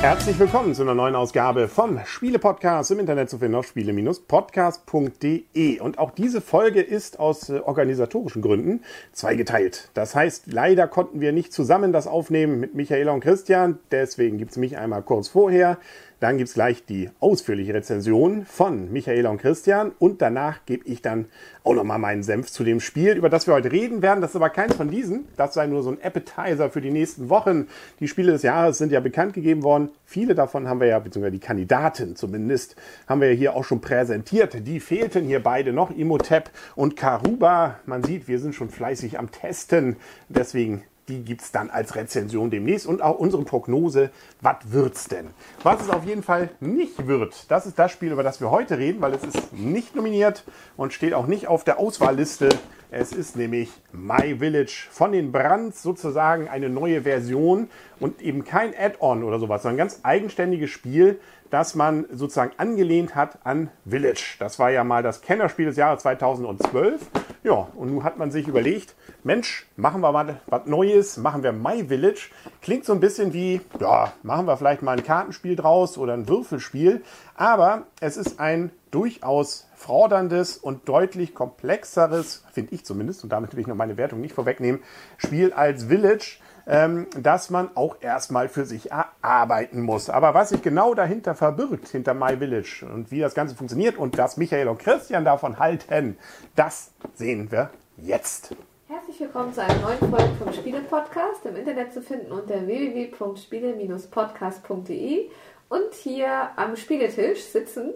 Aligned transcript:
Herzlich 0.00 0.38
willkommen 0.38 0.74
zu 0.74 0.82
einer 0.82 0.94
neuen 0.94 1.16
Ausgabe 1.16 1.66
vom 1.66 1.98
Spiele-Podcast 2.04 2.92
im 2.92 3.00
Internet 3.00 3.30
zu 3.30 3.38
finden 3.38 3.56
auf 3.56 3.66
spiele-podcast.de. 3.66 5.80
Und 5.80 5.98
auch 5.98 6.12
diese 6.12 6.40
Folge 6.40 6.80
ist 6.80 7.18
aus 7.20 7.50
äh, 7.50 7.58
organisatorischen 7.58 8.40
Gründen 8.40 8.84
zweigeteilt. 9.12 9.90
Das 9.94 10.14
heißt, 10.14 10.52
leider 10.52 10.86
konnten 10.86 11.20
wir 11.20 11.32
nicht 11.32 11.52
zusammen 11.52 11.92
das 11.92 12.06
aufnehmen 12.06 12.60
mit 12.60 12.76
Michaela 12.76 13.10
und 13.10 13.18
Christian. 13.20 13.80
Deswegen 13.90 14.38
gibt 14.38 14.52
es 14.52 14.56
mich 14.56 14.78
einmal 14.78 15.02
kurz 15.02 15.26
vorher. 15.26 15.78
Dann 16.20 16.36
gibt 16.36 16.48
es 16.48 16.54
gleich 16.54 16.84
die 16.84 17.10
ausführliche 17.20 17.74
Rezension 17.74 18.44
von 18.44 18.90
Michaela 18.92 19.30
und 19.30 19.38
Christian 19.40 19.92
und 19.98 20.20
danach 20.20 20.66
gebe 20.66 20.84
ich 20.86 21.00
dann 21.00 21.26
auch 21.62 21.74
nochmal 21.74 21.98
meinen 21.98 22.22
Senf 22.24 22.50
zu 22.50 22.64
dem 22.64 22.80
Spiel, 22.80 23.12
über 23.12 23.28
das 23.28 23.46
wir 23.46 23.54
heute 23.54 23.70
reden 23.70 24.02
werden. 24.02 24.20
Das 24.20 24.30
ist 24.30 24.36
aber 24.36 24.50
keins 24.50 24.74
von 24.74 24.90
diesen. 24.90 25.26
Das 25.36 25.54
sei 25.54 25.66
nur 25.66 25.82
so 25.82 25.90
ein 25.90 26.02
Appetizer 26.02 26.70
für 26.70 26.80
die 26.80 26.90
nächsten 26.90 27.28
Wochen. 27.28 27.68
Die 28.00 28.08
Spiele 28.08 28.32
des 28.32 28.42
Jahres 28.42 28.78
sind 28.78 28.90
ja 28.90 29.00
bekannt 29.00 29.34
gegeben 29.34 29.62
worden. 29.62 29.90
Viele 30.04 30.34
davon 30.34 30.66
haben 30.66 30.80
wir 30.80 30.88
ja, 30.88 30.98
beziehungsweise 30.98 31.32
die 31.32 31.38
Kandidaten 31.38 32.16
zumindest, 32.16 32.74
haben 33.06 33.20
wir 33.20 33.32
ja 33.32 33.36
hier 33.36 33.54
auch 33.54 33.64
schon 33.64 33.80
präsentiert. 33.80 34.66
Die 34.66 34.80
fehlten 34.80 35.24
hier 35.24 35.42
beide 35.42 35.72
noch, 35.72 35.90
Imhotep 35.90 36.50
und 36.74 36.96
Karuba. 36.96 37.78
Man 37.86 38.02
sieht, 38.02 38.26
wir 38.26 38.40
sind 38.40 38.54
schon 38.54 38.70
fleißig 38.70 39.18
am 39.18 39.30
Testen. 39.30 39.96
Deswegen 40.28 40.82
die 41.08 41.24
gibt 41.24 41.42
es 41.42 41.52
dann 41.52 41.70
als 41.70 41.94
Rezension 41.94 42.50
demnächst 42.50 42.86
und 42.86 43.02
auch 43.02 43.18
unsere 43.18 43.42
Prognose, 43.44 44.10
was 44.40 44.56
wird's 44.66 45.08
denn? 45.08 45.28
Was 45.62 45.80
es 45.80 45.90
auf 45.90 46.04
jeden 46.04 46.22
Fall 46.22 46.50
nicht 46.60 47.06
wird, 47.06 47.50
das 47.50 47.66
ist 47.66 47.78
das 47.78 47.90
Spiel, 47.90 48.12
über 48.12 48.22
das 48.22 48.40
wir 48.40 48.50
heute 48.50 48.78
reden, 48.78 49.00
weil 49.00 49.14
es 49.14 49.24
ist 49.24 49.52
nicht 49.52 49.96
nominiert 49.96 50.44
und 50.76 50.92
steht 50.92 51.14
auch 51.14 51.26
nicht 51.26 51.48
auf 51.48 51.64
der 51.64 51.78
Auswahlliste. 51.78 52.48
Es 52.90 53.12
ist 53.12 53.36
nämlich 53.36 53.70
My 53.92 54.36
Village 54.38 54.86
von 54.90 55.12
den 55.12 55.30
Brands 55.30 55.82
sozusagen 55.82 56.48
eine 56.48 56.70
neue 56.70 57.02
Version 57.02 57.68
und 58.00 58.22
eben 58.22 58.44
kein 58.44 58.72
Add-on 58.74 59.24
oder 59.24 59.38
sowas, 59.38 59.62
sondern 59.62 59.76
ein 59.76 59.88
ganz 59.88 60.00
eigenständiges 60.04 60.70
Spiel, 60.70 61.20
das 61.50 61.74
man 61.74 62.06
sozusagen 62.10 62.52
angelehnt 62.56 63.14
hat 63.14 63.38
an 63.44 63.70
Village. 63.86 64.36
Das 64.38 64.58
war 64.58 64.70
ja 64.70 64.84
mal 64.84 65.02
das 65.02 65.20
Kennerspiel 65.20 65.66
des 65.66 65.76
Jahres 65.76 66.02
2012. 66.02 67.00
Ja, 67.44 67.68
und 67.76 67.92
nun 67.92 68.04
hat 68.04 68.18
man 68.18 68.30
sich 68.30 68.48
überlegt, 68.48 68.94
Mensch, 69.22 69.66
machen 69.76 70.00
wir 70.00 70.10
mal 70.10 70.40
was 70.46 70.66
Neues, 70.66 71.18
machen 71.18 71.42
wir 71.42 71.52
My 71.52 71.84
Village. 71.86 72.30
Klingt 72.62 72.84
so 72.84 72.92
ein 72.94 73.00
bisschen 73.00 73.32
wie, 73.32 73.60
ja, 73.80 74.12
machen 74.22 74.46
wir 74.46 74.56
vielleicht 74.56 74.82
mal 74.82 74.96
ein 74.96 75.04
Kartenspiel 75.04 75.56
draus 75.56 75.98
oder 75.98 76.14
ein 76.14 76.28
Würfelspiel. 76.28 77.02
Aber 77.34 77.86
es 78.00 78.16
ist 78.16 78.40
ein 78.40 78.70
durchaus 78.90 79.66
forderndes 79.74 80.56
und 80.56 80.88
deutlich 80.88 81.34
komplexeres, 81.34 82.44
finde 82.52 82.74
ich 82.74 82.84
zumindest, 82.84 83.24
und 83.24 83.30
damit 83.30 83.52
will 83.52 83.60
ich 83.60 83.66
noch 83.66 83.74
meine 83.74 83.96
Wertung 83.96 84.20
nicht 84.20 84.34
vorwegnehmen, 84.34 84.82
Spiel 85.16 85.52
als 85.52 85.84
Village 85.84 86.38
ähm, 86.68 87.08
das 87.20 87.50
man 87.50 87.70
auch 87.74 87.96
erstmal 88.00 88.48
für 88.48 88.64
sich 88.66 88.92
erarbeiten 88.92 89.82
muss. 89.82 90.08
Aber 90.10 90.34
was 90.34 90.50
sich 90.50 90.62
genau 90.62 90.94
dahinter 90.94 91.34
verbirgt, 91.34 91.88
hinter 91.88 92.14
My 92.14 92.36
Village 92.36 92.86
und 92.92 93.10
wie 93.10 93.18
das 93.20 93.34
Ganze 93.34 93.56
funktioniert 93.56 93.96
und 93.96 94.16
was 94.18 94.36
Michael 94.36 94.68
und 94.68 94.78
Christian 94.78 95.24
davon 95.24 95.58
halten, 95.58 96.16
das 96.54 96.92
sehen 97.14 97.50
wir 97.50 97.70
jetzt. 97.96 98.54
Herzlich 98.86 99.18
willkommen 99.20 99.52
zu 99.52 99.60
einer 99.62 99.80
neuen 99.80 99.98
Folge 99.98 100.30
vom 100.38 100.52
Spiele-Podcast, 100.52 101.44
im 101.46 101.56
Internet 101.56 101.92
zu 101.92 102.00
finden 102.02 102.30
unter 102.32 102.66
www.spiele-podcast.de. 102.66 105.30
Und 105.70 105.92
hier 105.94 106.48
am 106.56 106.76
Spieletisch 106.76 107.44
sitzen 107.44 107.92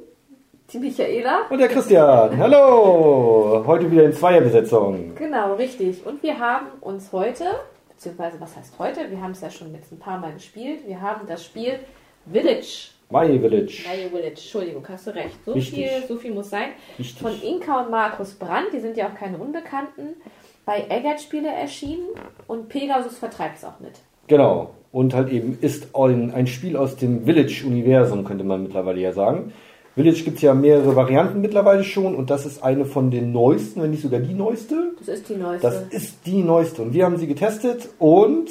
die 0.73 0.79
Michaela. 0.79 1.43
Und 1.51 1.59
der 1.59 1.69
Christian. 1.69 2.37
Hallo! 2.39 3.63
Heute 3.67 3.91
wieder 3.91 4.05
in 4.05 4.13
Zweierbesetzung. 4.13 5.15
Genau, 5.17 5.55
richtig. 5.55 6.07
Und 6.07 6.23
wir 6.23 6.39
haben 6.39 6.67
uns 6.81 7.13
heute 7.13 7.45
beziehungsweise 7.95 8.41
was 8.41 8.57
heißt 8.57 8.79
heute? 8.79 9.11
Wir 9.11 9.21
haben 9.21 9.33
es 9.33 9.43
ja 9.43 9.51
schon 9.51 9.73
jetzt 9.75 9.93
ein 9.93 9.99
paar 9.99 10.19
Mal 10.19 10.33
gespielt. 10.33 10.81
Wir 10.87 11.01
haben 11.01 11.27
das 11.27 11.45
Spiel 11.45 11.75
Village. 12.31 12.89
My 13.11 13.39
Village. 13.39 13.85
My 13.87 14.09
Village, 14.09 14.29
Entschuldigung, 14.29 14.85
hast 14.89 15.07
du 15.07 15.15
recht. 15.15 15.37
So, 15.45 15.53
viel, 15.55 15.89
so 16.09 16.17
viel 16.17 16.33
muss 16.33 16.49
sein. 16.49 16.71
Richtig. 16.99 17.21
Von 17.21 17.33
Inka 17.43 17.83
und 17.83 17.91
Markus 17.91 18.33
Brandt, 18.33 18.73
die 18.73 18.81
sind 18.81 18.97
ja 18.97 19.09
auch 19.09 19.15
keine 19.15 19.37
Unbekannten, 19.37 20.17
bei 20.65 20.87
Eggert 20.89 21.21
Spiele 21.21 21.49
erschienen 21.49 22.07
und 22.47 22.69
Pegasus 22.71 23.19
vertreibt 23.19 23.59
es 23.59 23.65
auch 23.65 23.79
mit. 23.81 23.93
Genau. 24.27 24.71
Und 24.91 25.15
halt 25.15 25.31
eben 25.31 25.59
ist 25.61 25.95
ein, 25.95 26.33
ein 26.33 26.47
Spiel 26.47 26.77
aus 26.77 26.97
dem 26.97 27.25
Village-Universum, 27.25 28.25
könnte 28.25 28.45
man 28.45 28.63
mittlerweile 28.63 29.01
ja 29.01 29.13
sagen. 29.13 29.53
Village 29.95 30.25
gibt 30.25 30.37
es 30.37 30.43
ja 30.43 30.55
mehrere 30.55 30.97
Varianten 30.97 31.41
mittlerweile 31.43 31.85
schon 31.85 32.15
und 32.15 32.31
das 32.31 32.47
ist 32.47 32.63
eine 32.63 32.87
von 32.87 33.11
den 33.11 33.33
neuesten, 33.33 33.83
wenn 33.83 33.91
nicht 33.91 34.03
sogar 34.03 34.21
die 34.21 34.33
neueste. 34.33 34.93
Das 34.99 35.09
ist 35.09 35.29
die 35.29 35.37
neueste. 35.37 35.67
Das 35.67 35.83
ist 35.91 36.27
die 36.27 36.43
neueste 36.43 36.83
und 36.83 36.95
wir 36.95 37.05
haben 37.05 37.19
sie 37.19 37.27
getestet 37.27 37.91
und 37.99 38.49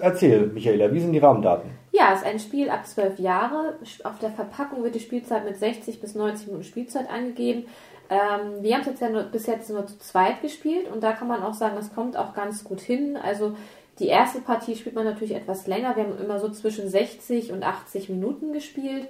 erzähl, 0.00 0.48
Michaela, 0.48 0.92
wie 0.92 1.00
sind 1.00 1.12
die 1.12 1.18
Rahmendaten? 1.18 1.70
Ja, 1.92 2.12
es 2.12 2.20
ist 2.20 2.26
ein 2.26 2.38
Spiel 2.38 2.68
ab 2.68 2.86
12 2.86 3.18
Jahre. 3.20 3.74
Auf 4.04 4.18
der 4.18 4.30
Verpackung 4.30 4.82
wird 4.82 4.94
die 4.94 5.00
Spielzeit 5.00 5.44
mit 5.44 5.56
60 5.56 6.00
bis 6.00 6.14
90 6.14 6.48
Minuten 6.48 6.64
Spielzeit 6.64 7.08
angegeben. 7.10 7.64
Ähm, 8.10 8.62
wir 8.62 8.74
haben 8.74 8.82
es 8.82 8.88
jetzt 8.88 9.00
ja 9.00 9.08
nur, 9.08 9.22
bis 9.22 9.46
jetzt 9.46 9.70
nur 9.70 9.86
zu 9.86 9.98
zweit 9.98 10.42
gespielt 10.42 10.90
und 10.92 11.02
da 11.02 11.12
kann 11.12 11.28
man 11.28 11.42
auch 11.42 11.54
sagen, 11.54 11.76
es 11.78 11.94
kommt 11.94 12.18
auch 12.18 12.34
ganz 12.34 12.64
gut 12.64 12.80
hin. 12.80 13.16
Also 13.16 13.56
die 13.98 14.08
erste 14.08 14.40
Partie 14.40 14.76
spielt 14.76 14.94
man 14.94 15.04
natürlich 15.04 15.34
etwas 15.34 15.66
länger. 15.66 15.96
Wir 15.96 16.04
haben 16.04 16.18
immer 16.18 16.38
so 16.38 16.50
zwischen 16.50 16.88
60 16.88 17.52
und 17.52 17.62
80 17.62 18.10
Minuten 18.10 18.52
gespielt 18.52 19.06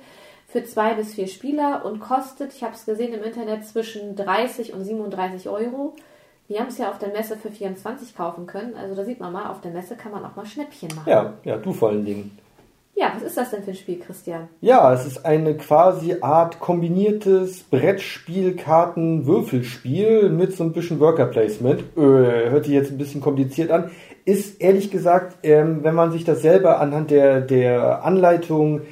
für 0.53 0.63
zwei 0.65 0.95
bis 0.95 1.15
vier 1.15 1.29
Spieler 1.29 1.87
und 1.87 1.99
kostet, 1.99 2.53
ich 2.53 2.63
habe 2.63 2.75
es 2.75 2.85
gesehen 2.85 3.15
im 3.15 3.25
Internet, 3.25 3.67
zwischen 3.67 4.15
30 4.15 4.75
und 4.75 4.85
37 4.85 5.49
Euro. 5.49 5.95
Wir 6.47 6.61
haben 6.61 6.69
es 6.69 6.77
ja 6.77 6.91
auf 6.91 6.99
der 6.99 7.09
Messe 7.09 7.39
für 7.39 7.51
24 7.51 8.15
kaufen 8.15 8.47
können. 8.47 8.75
Also 8.77 8.95
da 8.95 9.03
sieht 9.03 9.19
man 9.19 9.33
mal, 9.33 9.49
auf 9.49 9.63
der 9.63 9.71
Messe 9.71 9.97
kann 9.97 10.13
man 10.13 10.23
auch 10.23 10.37
mal 10.37 10.45
Schnäppchen 10.45 10.91
machen. 10.95 11.09
Ja, 11.09 11.33
ja, 11.45 11.57
du 11.57 11.73
vor 11.73 11.89
allen 11.89 12.05
Dingen. 12.05 12.39
Ja, 12.95 13.13
was 13.15 13.23
ist 13.23 13.39
das 13.39 13.51
denn 13.51 13.63
für 13.63 13.71
ein 13.71 13.77
Spiel, 13.77 13.99
Christian? 13.99 14.49
Ja, 14.61 14.93
es 14.93 15.07
ist 15.07 15.25
eine 15.25 15.57
quasi 15.57 16.17
Art 16.21 16.61
kombiniertes 16.61 17.63
Brettspiel-Karten-Würfelspiel 17.63 20.29
mit 20.29 20.55
so 20.55 20.65
ein 20.65 20.75
bisschen 20.75 21.01
Worker 21.01 21.25
Placement. 21.25 21.81
Äh, 21.97 22.51
hört 22.51 22.67
sich 22.67 22.75
jetzt 22.75 22.91
ein 22.91 22.99
bisschen 22.99 23.23
kompliziert 23.23 23.71
an. 23.71 23.91
Ist 24.27 24.61
ehrlich 24.61 24.91
gesagt, 24.91 25.39
ähm, 25.45 25.83
wenn 25.83 25.95
man 25.95 26.13
sich 26.13 26.25
das 26.25 26.43
selber 26.43 26.79
anhand 26.81 27.11
der, 27.11 27.41
der 27.41 28.05
Anleitung 28.05 28.83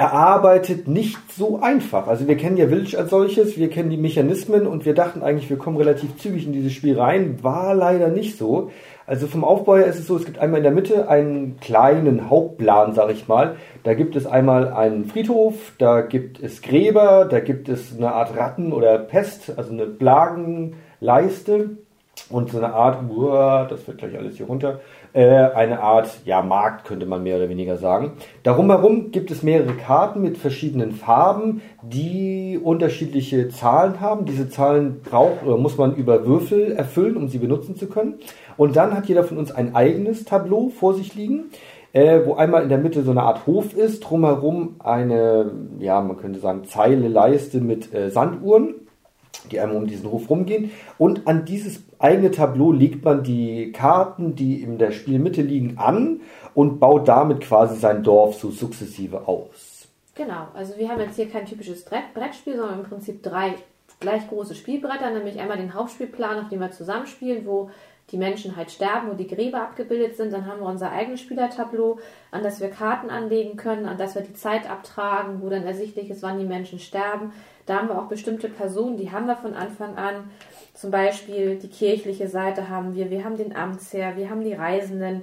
erarbeitet 0.00 0.88
nicht 0.88 1.18
so 1.36 1.60
einfach. 1.60 2.06
Also 2.06 2.26
wir 2.26 2.38
kennen 2.38 2.56
ja 2.56 2.68
Village 2.68 2.96
als 2.96 3.10
solches, 3.10 3.58
wir 3.58 3.68
kennen 3.68 3.90
die 3.90 3.98
Mechanismen 3.98 4.66
und 4.66 4.86
wir 4.86 4.94
dachten 4.94 5.22
eigentlich, 5.22 5.50
wir 5.50 5.58
kommen 5.58 5.76
relativ 5.76 6.16
zügig 6.16 6.46
in 6.46 6.54
dieses 6.54 6.72
Spiel 6.72 6.98
rein. 6.98 7.42
War 7.42 7.74
leider 7.74 8.08
nicht 8.08 8.38
so. 8.38 8.70
Also 9.06 9.26
vom 9.26 9.44
Aufbau 9.44 9.76
her 9.76 9.84
ist 9.84 9.98
es 9.98 10.06
so, 10.06 10.16
es 10.16 10.24
gibt 10.24 10.38
einmal 10.38 10.60
in 10.60 10.62
der 10.62 10.72
Mitte 10.72 11.10
einen 11.10 11.60
kleinen 11.60 12.30
Hauptplan, 12.30 12.94
sag 12.94 13.10
ich 13.10 13.28
mal. 13.28 13.56
Da 13.82 13.92
gibt 13.92 14.16
es 14.16 14.24
einmal 14.24 14.72
einen 14.72 15.04
Friedhof, 15.04 15.72
da 15.76 16.00
gibt 16.00 16.42
es 16.42 16.62
Gräber, 16.62 17.26
da 17.26 17.40
gibt 17.40 17.68
es 17.68 17.94
eine 17.94 18.14
Art 18.14 18.34
Ratten 18.34 18.72
oder 18.72 18.98
Pest, 18.98 19.52
also 19.54 19.70
eine 19.70 19.84
Plagenleiste 19.84 21.76
und 22.30 22.50
so 22.50 22.56
eine 22.56 22.72
Art, 22.72 22.98
uah, 23.10 23.66
das 23.68 23.86
wird 23.86 23.98
gleich 23.98 24.16
alles 24.16 24.36
hier 24.36 24.46
runter, 24.46 24.80
äh, 25.12 25.24
eine 25.24 25.80
Art 25.80 26.20
ja, 26.24 26.42
Markt, 26.42 26.86
könnte 26.86 27.06
man 27.06 27.22
mehr 27.22 27.36
oder 27.36 27.48
weniger 27.48 27.76
sagen. 27.76 28.12
Darum 28.42 28.70
herum 28.70 29.10
gibt 29.10 29.30
es 29.30 29.42
mehrere 29.42 29.74
Karten 29.74 30.20
mit 30.20 30.38
verschiedenen 30.38 30.92
Farben, 30.92 31.62
die 31.82 32.58
unterschiedliche 32.62 33.48
Zahlen 33.48 34.00
haben. 34.00 34.24
Diese 34.24 34.48
Zahlen 34.48 35.00
braucht 35.02 35.44
oder 35.44 35.56
muss 35.56 35.76
man 35.78 35.94
über 35.94 36.26
Würfel 36.26 36.72
erfüllen, 36.72 37.16
um 37.16 37.28
sie 37.28 37.38
benutzen 37.38 37.76
zu 37.76 37.88
können. 37.88 38.20
Und 38.56 38.76
dann 38.76 38.96
hat 38.96 39.06
jeder 39.06 39.24
von 39.24 39.38
uns 39.38 39.50
ein 39.50 39.74
eigenes 39.74 40.24
Tableau 40.24 40.68
vor 40.68 40.94
sich 40.94 41.14
liegen. 41.14 41.50
Äh, 41.92 42.20
wo 42.24 42.34
einmal 42.34 42.62
in 42.62 42.68
der 42.68 42.78
Mitte 42.78 43.02
so 43.02 43.10
eine 43.10 43.24
Art 43.24 43.48
Hof 43.48 43.74
ist, 43.74 44.00
drumherum 44.00 44.76
eine, 44.78 45.50
ja, 45.80 46.00
man 46.00 46.18
könnte 46.18 46.38
sagen, 46.38 46.62
Zeile, 46.62 47.08
Leiste 47.08 47.60
mit 47.60 47.92
äh, 47.92 48.10
Sanduhren 48.10 48.74
die 49.48 49.60
einmal 49.60 49.76
um 49.76 49.86
diesen 49.86 50.10
Hof 50.10 50.28
rumgehen. 50.28 50.70
Und 50.98 51.26
an 51.26 51.44
dieses 51.44 51.82
eigene 51.98 52.30
Tableau 52.30 52.72
legt 52.72 53.04
man 53.04 53.22
die 53.22 53.72
Karten, 53.72 54.34
die 54.34 54.62
in 54.62 54.78
der 54.78 54.92
Spielmitte 54.92 55.42
liegen, 55.42 55.78
an 55.78 56.20
und 56.54 56.80
baut 56.80 57.08
damit 57.08 57.40
quasi 57.40 57.76
sein 57.76 58.02
Dorf 58.02 58.36
so 58.36 58.50
sukzessive 58.50 59.28
aus. 59.28 59.88
Genau, 60.14 60.48
also 60.54 60.76
wir 60.76 60.88
haben 60.88 61.00
jetzt 61.00 61.16
hier 61.16 61.28
kein 61.28 61.46
typisches 61.46 61.84
Brettspiel, 61.84 62.56
sondern 62.56 62.80
im 62.80 62.86
Prinzip 62.86 63.22
drei 63.22 63.54
gleich 64.00 64.28
große 64.28 64.54
Spielbretter, 64.54 65.10
nämlich 65.10 65.38
einmal 65.38 65.58
den 65.58 65.74
Hauptspielplan, 65.74 66.40
auf 66.40 66.48
dem 66.48 66.60
wir 66.60 66.70
zusammenspielen, 66.70 67.46
wo 67.46 67.70
die 68.10 68.16
Menschen 68.16 68.56
halt 68.56 68.70
sterben, 68.70 69.10
wo 69.10 69.14
die 69.14 69.28
Gräber 69.28 69.62
abgebildet 69.62 70.16
sind. 70.16 70.32
Dann 70.32 70.46
haben 70.46 70.60
wir 70.60 70.66
unser 70.66 70.90
eigenes 70.90 71.20
Spielertableau, 71.20 72.00
an 72.30 72.42
das 72.42 72.60
wir 72.60 72.70
Karten 72.70 73.10
anlegen 73.10 73.56
können, 73.56 73.86
an 73.86 73.98
das 73.98 74.14
wir 74.14 74.22
die 74.22 74.34
Zeit 74.34 74.68
abtragen, 74.68 75.42
wo 75.42 75.48
dann 75.48 75.64
ersichtlich 75.64 76.10
ist, 76.10 76.22
wann 76.22 76.38
die 76.38 76.46
Menschen 76.46 76.78
sterben. 76.80 77.32
Da 77.70 77.78
haben 77.78 77.88
wir 77.88 77.98
auch 77.98 78.08
bestimmte 78.08 78.48
Personen, 78.48 78.96
die 78.96 79.12
haben 79.12 79.26
wir 79.26 79.36
von 79.36 79.54
Anfang 79.54 79.96
an. 79.96 80.30
Zum 80.74 80.90
Beispiel 80.90 81.56
die 81.56 81.68
kirchliche 81.68 82.28
Seite 82.28 82.68
haben 82.68 82.94
wir, 82.94 83.10
wir 83.10 83.24
haben 83.24 83.36
den 83.36 83.54
Amtsherr, 83.54 84.16
wir 84.16 84.28
haben 84.28 84.42
die 84.42 84.54
Reisenden. 84.54 85.22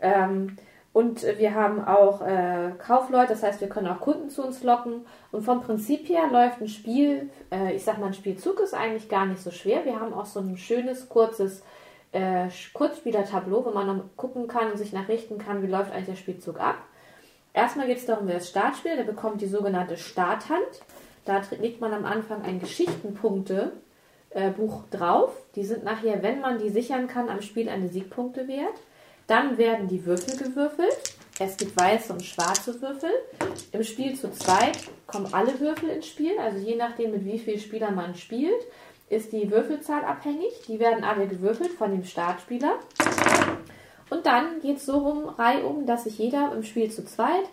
Ähm, 0.00 0.56
Und 0.94 1.22
wir 1.38 1.56
haben 1.56 1.84
auch 1.84 2.22
äh, 2.22 2.70
Kaufleute, 2.78 3.32
das 3.32 3.42
heißt, 3.42 3.60
wir 3.60 3.68
können 3.68 3.88
auch 3.88 3.98
Kunden 3.98 4.30
zu 4.30 4.44
uns 4.44 4.62
locken. 4.62 5.04
Und 5.32 5.42
vom 5.42 5.60
Prinzip 5.60 6.08
her 6.08 6.28
läuft 6.30 6.60
ein 6.60 6.68
Spiel, 6.68 7.30
äh, 7.50 7.74
ich 7.74 7.82
sag 7.82 7.98
mal, 7.98 8.06
ein 8.06 8.14
Spielzug 8.14 8.60
ist 8.60 8.74
eigentlich 8.74 9.08
gar 9.08 9.26
nicht 9.26 9.42
so 9.42 9.50
schwer. 9.50 9.84
Wir 9.84 9.98
haben 9.98 10.14
auch 10.14 10.26
so 10.26 10.38
ein 10.38 10.56
schönes, 10.56 11.08
kurzes 11.08 11.64
äh, 12.12 12.46
Kurzspielertableau, 12.74 13.64
wo 13.64 13.70
man 13.72 13.88
dann 13.88 14.10
gucken 14.16 14.46
kann 14.46 14.70
und 14.70 14.78
sich 14.78 14.92
nachrichten 14.92 15.36
kann, 15.38 15.62
wie 15.62 15.66
läuft 15.66 15.90
eigentlich 15.90 16.06
der 16.06 16.14
Spielzug 16.14 16.60
ab. 16.60 16.76
Erstmal 17.52 17.88
geht 17.88 17.98
es 17.98 18.06
darum, 18.06 18.28
wer 18.28 18.36
das 18.36 18.48
Startspiel, 18.48 18.96
der 18.96 19.02
bekommt 19.02 19.40
die 19.40 19.48
sogenannte 19.48 19.96
Starthand. 19.96 20.74
Da 21.24 21.42
legt 21.60 21.80
man 21.80 21.92
am 21.92 22.04
Anfang 22.04 22.42
ein 22.42 22.60
Geschichtenpunktebuch 22.60 23.72
äh, 24.30 24.96
drauf. 24.96 25.32
Die 25.54 25.64
sind 25.64 25.84
nachher, 25.84 26.22
wenn 26.22 26.40
man 26.40 26.58
die 26.58 26.70
sichern 26.70 27.06
kann, 27.06 27.28
am 27.28 27.40
Spiel 27.40 27.68
eine 27.68 27.88
Siegpunkte 27.88 28.46
wert. 28.48 28.78
Dann 29.26 29.56
werden 29.56 29.88
die 29.88 30.04
Würfel 30.04 30.36
gewürfelt. 30.36 31.16
Es 31.38 31.56
gibt 31.56 31.76
weiße 31.76 32.12
und 32.12 32.22
schwarze 32.22 32.80
Würfel. 32.80 33.10
Im 33.72 33.82
Spiel 33.82 34.14
zu 34.14 34.30
zweit 34.32 34.78
kommen 35.06 35.32
alle 35.32 35.58
Würfel 35.60 35.88
ins 35.88 36.06
Spiel. 36.06 36.38
Also 36.38 36.58
je 36.58 36.76
nachdem, 36.76 37.12
mit 37.12 37.24
wie 37.24 37.38
vielen 37.38 37.58
Spielern 37.58 37.94
man 37.94 38.14
spielt, 38.14 38.62
ist 39.08 39.32
die 39.32 39.50
Würfelzahl 39.50 40.04
abhängig. 40.04 40.52
Die 40.68 40.78
werden 40.78 41.04
alle 41.04 41.26
gewürfelt 41.26 41.72
von 41.72 41.90
dem 41.90 42.04
Startspieler. 42.04 42.78
Und 44.10 44.26
dann 44.26 44.60
geht 44.60 44.76
es 44.76 44.86
so 44.86 44.98
rum, 44.98 45.28
reihum, 45.28 45.86
dass 45.86 46.04
sich 46.04 46.18
jeder 46.18 46.52
im 46.54 46.62
Spiel 46.62 46.90
zu 46.90 47.04
zweit 47.04 47.44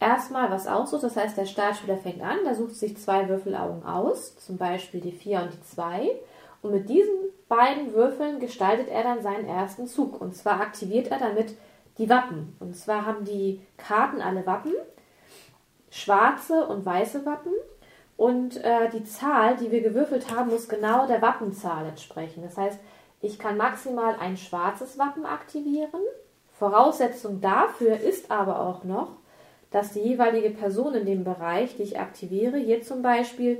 erstmal 0.00 0.50
was 0.50 0.66
aussucht. 0.66 1.02
Das 1.02 1.16
heißt, 1.16 1.36
der 1.36 1.46
Startspieler 1.46 1.96
fängt 1.96 2.22
an, 2.22 2.38
der 2.44 2.54
sucht 2.54 2.74
sich 2.74 2.96
zwei 2.96 3.28
Würfelaugen 3.28 3.84
aus, 3.84 4.36
zum 4.36 4.56
Beispiel 4.56 5.00
die 5.00 5.12
4 5.12 5.42
und 5.42 5.52
die 5.52 5.62
2. 5.62 6.10
Und 6.62 6.72
mit 6.72 6.88
diesen 6.88 7.14
beiden 7.48 7.94
Würfeln 7.94 8.40
gestaltet 8.40 8.88
er 8.88 9.02
dann 9.02 9.22
seinen 9.22 9.46
ersten 9.46 9.86
Zug. 9.86 10.20
Und 10.20 10.34
zwar 10.34 10.60
aktiviert 10.60 11.08
er 11.08 11.18
damit 11.18 11.54
die 11.98 12.08
Wappen. 12.08 12.56
Und 12.60 12.76
zwar 12.76 13.06
haben 13.06 13.24
die 13.24 13.60
Karten 13.76 14.20
alle 14.20 14.46
Wappen, 14.46 14.74
schwarze 15.90 16.66
und 16.66 16.84
weiße 16.84 17.24
Wappen. 17.26 17.52
Und 18.16 18.56
äh, 18.64 18.88
die 18.90 19.04
Zahl, 19.04 19.56
die 19.56 19.70
wir 19.70 19.80
gewürfelt 19.80 20.34
haben, 20.34 20.50
muss 20.50 20.68
genau 20.68 21.06
der 21.06 21.22
Wappenzahl 21.22 21.86
entsprechen. 21.86 22.42
Das 22.42 22.56
heißt, 22.56 22.78
ich 23.20 23.38
kann 23.38 23.56
maximal 23.56 24.16
ein 24.18 24.36
schwarzes 24.36 24.98
Wappen 24.98 25.24
aktivieren. 25.24 26.00
Voraussetzung 26.58 27.40
dafür 27.40 27.98
ist 28.00 28.30
aber 28.30 28.60
auch 28.60 28.82
noch, 28.82 29.12
dass 29.70 29.92
die 29.92 30.00
jeweilige 30.00 30.50
Person 30.50 30.94
in 30.94 31.06
dem 31.06 31.24
Bereich, 31.24 31.76
die 31.76 31.82
ich 31.82 31.98
aktiviere, 31.98 32.56
hier 32.56 32.82
zum 32.82 33.02
Beispiel 33.02 33.58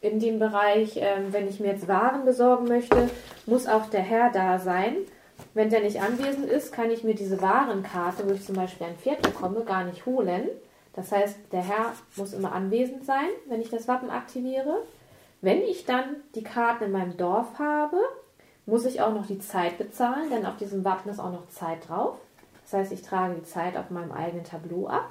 in 0.00 0.20
dem 0.20 0.38
Bereich, 0.38 0.96
ähm, 0.96 1.32
wenn 1.32 1.48
ich 1.48 1.60
mir 1.60 1.68
jetzt 1.68 1.88
Waren 1.88 2.24
besorgen 2.24 2.66
möchte, 2.66 3.08
muss 3.46 3.66
auch 3.66 3.86
der 3.86 4.02
Herr 4.02 4.30
da 4.30 4.58
sein. 4.58 4.96
Wenn 5.54 5.70
der 5.70 5.80
nicht 5.80 6.00
anwesend 6.00 6.46
ist, 6.46 6.72
kann 6.72 6.90
ich 6.90 7.04
mir 7.04 7.14
diese 7.14 7.40
Warenkarte, 7.40 8.28
wo 8.28 8.34
ich 8.34 8.44
zum 8.44 8.56
Beispiel 8.56 8.86
ein 8.86 8.96
Pferd 8.96 9.22
bekomme, 9.22 9.64
gar 9.64 9.84
nicht 9.84 10.04
holen. 10.06 10.48
Das 10.94 11.10
heißt, 11.10 11.36
der 11.52 11.62
Herr 11.62 11.92
muss 12.16 12.34
immer 12.34 12.52
anwesend 12.52 13.04
sein, 13.04 13.28
wenn 13.48 13.60
ich 13.60 13.70
das 13.70 13.88
Wappen 13.88 14.10
aktiviere. 14.10 14.82
Wenn 15.40 15.62
ich 15.62 15.86
dann 15.86 16.16
die 16.34 16.44
Karten 16.44 16.84
in 16.84 16.92
meinem 16.92 17.16
Dorf 17.16 17.58
habe, 17.58 17.96
muss 18.66 18.84
ich 18.84 19.00
auch 19.00 19.12
noch 19.12 19.26
die 19.26 19.40
Zeit 19.40 19.78
bezahlen, 19.78 20.30
denn 20.30 20.46
auf 20.46 20.56
diesem 20.56 20.84
Wappen 20.84 21.10
ist 21.10 21.18
auch 21.18 21.32
noch 21.32 21.48
Zeit 21.48 21.88
drauf. 21.88 22.18
Das 22.62 22.74
heißt, 22.74 22.92
ich 22.92 23.02
trage 23.02 23.34
die 23.34 23.42
Zeit 23.42 23.76
auf 23.76 23.90
meinem 23.90 24.12
eigenen 24.12 24.44
Tableau 24.44 24.86
ab 24.86 25.10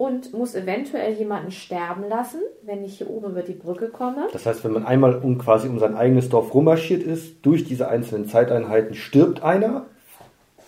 und 0.00 0.32
muss 0.32 0.54
eventuell 0.54 1.12
jemanden 1.12 1.50
sterben 1.50 2.08
lassen, 2.08 2.40
wenn 2.62 2.82
ich 2.82 2.96
hier 2.96 3.10
oben 3.10 3.32
über 3.32 3.42
die 3.42 3.52
Brücke 3.52 3.88
komme. 3.88 4.28
Das 4.32 4.46
heißt, 4.46 4.64
wenn 4.64 4.72
man 4.72 4.86
einmal 4.86 5.16
um 5.16 5.36
quasi 5.36 5.68
um 5.68 5.78
sein 5.78 5.94
eigenes 5.94 6.30
Dorf 6.30 6.54
rummarschiert 6.54 7.02
ist, 7.02 7.44
durch 7.44 7.64
diese 7.64 7.88
einzelnen 7.88 8.26
Zeiteinheiten 8.26 8.94
stirbt 8.94 9.42
einer 9.42 9.84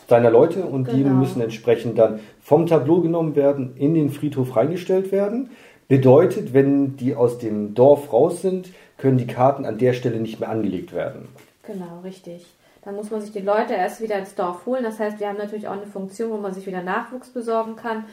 seiner 0.06 0.30
Leute 0.30 0.64
und 0.66 0.84
genau. 0.84 0.96
die 0.98 1.04
müssen 1.04 1.40
entsprechend 1.40 1.96
dann 1.96 2.20
vom 2.42 2.66
Tableau 2.66 3.00
genommen 3.00 3.34
werden, 3.34 3.74
in 3.76 3.94
den 3.94 4.10
Friedhof 4.10 4.54
reingestellt 4.54 5.12
werden. 5.12 5.48
Bedeutet, 5.88 6.52
wenn 6.52 6.98
die 6.98 7.14
aus 7.14 7.38
dem 7.38 7.72
Dorf 7.72 8.12
raus 8.12 8.42
sind, 8.42 8.68
können 8.98 9.16
die 9.16 9.26
Karten 9.26 9.64
an 9.64 9.78
der 9.78 9.94
Stelle 9.94 10.20
nicht 10.20 10.40
mehr 10.40 10.50
angelegt 10.50 10.92
werden. 10.92 11.30
Genau, 11.62 12.00
richtig. 12.04 12.44
Dann 12.84 12.96
muss 12.96 13.10
man 13.10 13.22
sich 13.22 13.32
die 13.32 13.40
Leute 13.40 13.72
erst 13.72 14.02
wieder 14.02 14.18
ins 14.18 14.34
Dorf 14.34 14.66
holen. 14.66 14.82
Das 14.82 14.98
heißt, 14.98 15.20
wir 15.20 15.28
haben 15.28 15.38
natürlich 15.38 15.68
auch 15.68 15.72
eine 15.72 15.86
Funktion, 15.86 16.32
wo 16.32 16.36
man 16.36 16.52
sich 16.52 16.66
wieder 16.66 16.82
Nachwuchs 16.82 17.30
besorgen 17.30 17.76
kann. 17.76 18.04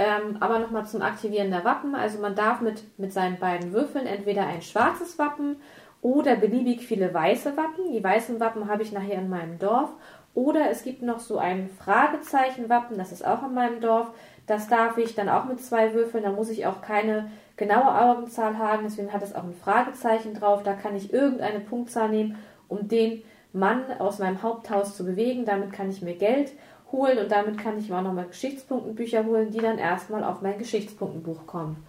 Ähm, 0.00 0.38
aber 0.40 0.60
nochmal 0.60 0.86
zum 0.86 1.02
Aktivieren 1.02 1.50
der 1.50 1.62
Wappen. 1.62 1.94
Also 1.94 2.20
man 2.20 2.34
darf 2.34 2.62
mit, 2.62 2.82
mit 2.98 3.12
seinen 3.12 3.38
beiden 3.38 3.74
Würfeln 3.74 4.06
entweder 4.06 4.46
ein 4.46 4.62
schwarzes 4.62 5.18
Wappen 5.18 5.56
oder 6.00 6.36
beliebig 6.36 6.86
viele 6.86 7.12
weiße 7.12 7.54
Wappen. 7.58 7.92
Die 7.92 8.02
weißen 8.02 8.40
Wappen 8.40 8.66
habe 8.70 8.82
ich 8.82 8.92
nachher 8.92 9.18
in 9.18 9.28
meinem 9.28 9.58
Dorf. 9.58 9.90
Oder 10.32 10.70
es 10.70 10.84
gibt 10.84 11.02
noch 11.02 11.20
so 11.20 11.36
ein 11.36 11.68
Fragezeichenwappen, 11.84 12.96
das 12.96 13.12
ist 13.12 13.26
auch 13.26 13.42
in 13.42 13.52
meinem 13.52 13.82
Dorf. 13.82 14.06
Das 14.46 14.68
darf 14.68 14.96
ich 14.96 15.14
dann 15.14 15.28
auch 15.28 15.44
mit 15.44 15.60
zwei 15.60 15.92
Würfeln. 15.92 16.24
Da 16.24 16.30
muss 16.30 16.48
ich 16.48 16.64
auch 16.64 16.80
keine 16.80 17.30
genaue 17.58 17.94
Augenzahl 18.00 18.56
haben. 18.56 18.84
Deswegen 18.84 19.12
hat 19.12 19.22
es 19.22 19.34
auch 19.34 19.44
ein 19.44 19.52
Fragezeichen 19.52 20.32
drauf. 20.32 20.62
Da 20.62 20.72
kann 20.72 20.96
ich 20.96 21.12
irgendeine 21.12 21.60
Punktzahl 21.60 22.08
nehmen, 22.08 22.38
um 22.68 22.88
den 22.88 23.22
Mann 23.52 23.82
aus 23.98 24.18
meinem 24.18 24.42
Haupthaus 24.42 24.96
zu 24.96 25.04
bewegen. 25.04 25.44
Damit 25.44 25.74
kann 25.74 25.90
ich 25.90 26.00
mir 26.00 26.14
Geld 26.14 26.52
holen 26.92 27.18
und 27.18 27.30
damit 27.30 27.58
kann 27.58 27.78
ich 27.78 27.88
mir 27.88 27.98
auch 27.98 28.02
nochmal 28.02 28.26
Geschichtspunktenbücher 28.26 29.24
holen, 29.24 29.50
die 29.50 29.58
dann 29.58 29.78
erstmal 29.78 30.24
auf 30.24 30.42
mein 30.42 30.58
Geschichtspunktenbuch 30.58 31.46
kommen. 31.46 31.84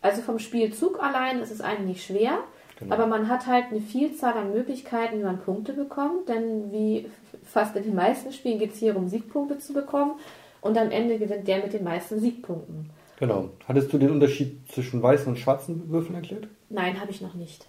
Also 0.00 0.22
vom 0.22 0.38
Spielzug 0.38 1.02
allein 1.02 1.40
ist 1.40 1.52
es 1.52 1.60
eigentlich 1.60 2.04
schwer, 2.04 2.38
genau. 2.78 2.94
aber 2.94 3.06
man 3.06 3.28
hat 3.28 3.46
halt 3.46 3.66
eine 3.70 3.80
Vielzahl 3.80 4.34
an 4.34 4.52
Möglichkeiten, 4.52 5.18
wie 5.18 5.24
man 5.24 5.40
Punkte 5.40 5.72
bekommt, 5.72 6.28
denn 6.28 6.72
wie 6.72 7.08
fast 7.44 7.76
in 7.76 7.84
den 7.84 7.94
meisten 7.94 8.32
Spielen 8.32 8.58
geht 8.58 8.72
es 8.72 8.78
hier 8.78 8.96
um 8.96 9.08
Siegpunkte 9.08 9.58
zu 9.58 9.72
bekommen 9.72 10.12
und 10.60 10.76
am 10.76 10.90
Ende 10.90 11.18
gewinnt 11.18 11.46
der 11.46 11.62
mit 11.62 11.72
den 11.72 11.84
meisten 11.84 12.20
Siegpunkten. 12.20 12.90
Genau. 13.18 13.50
Hattest 13.68 13.92
du 13.92 13.98
den 13.98 14.10
Unterschied 14.10 14.60
zwischen 14.72 15.00
weißen 15.00 15.28
und 15.28 15.38
schwarzen 15.38 15.88
Würfeln 15.90 16.16
erklärt? 16.16 16.48
Nein, 16.70 17.00
habe 17.00 17.12
ich 17.12 17.20
noch 17.20 17.34
nicht. 17.34 17.66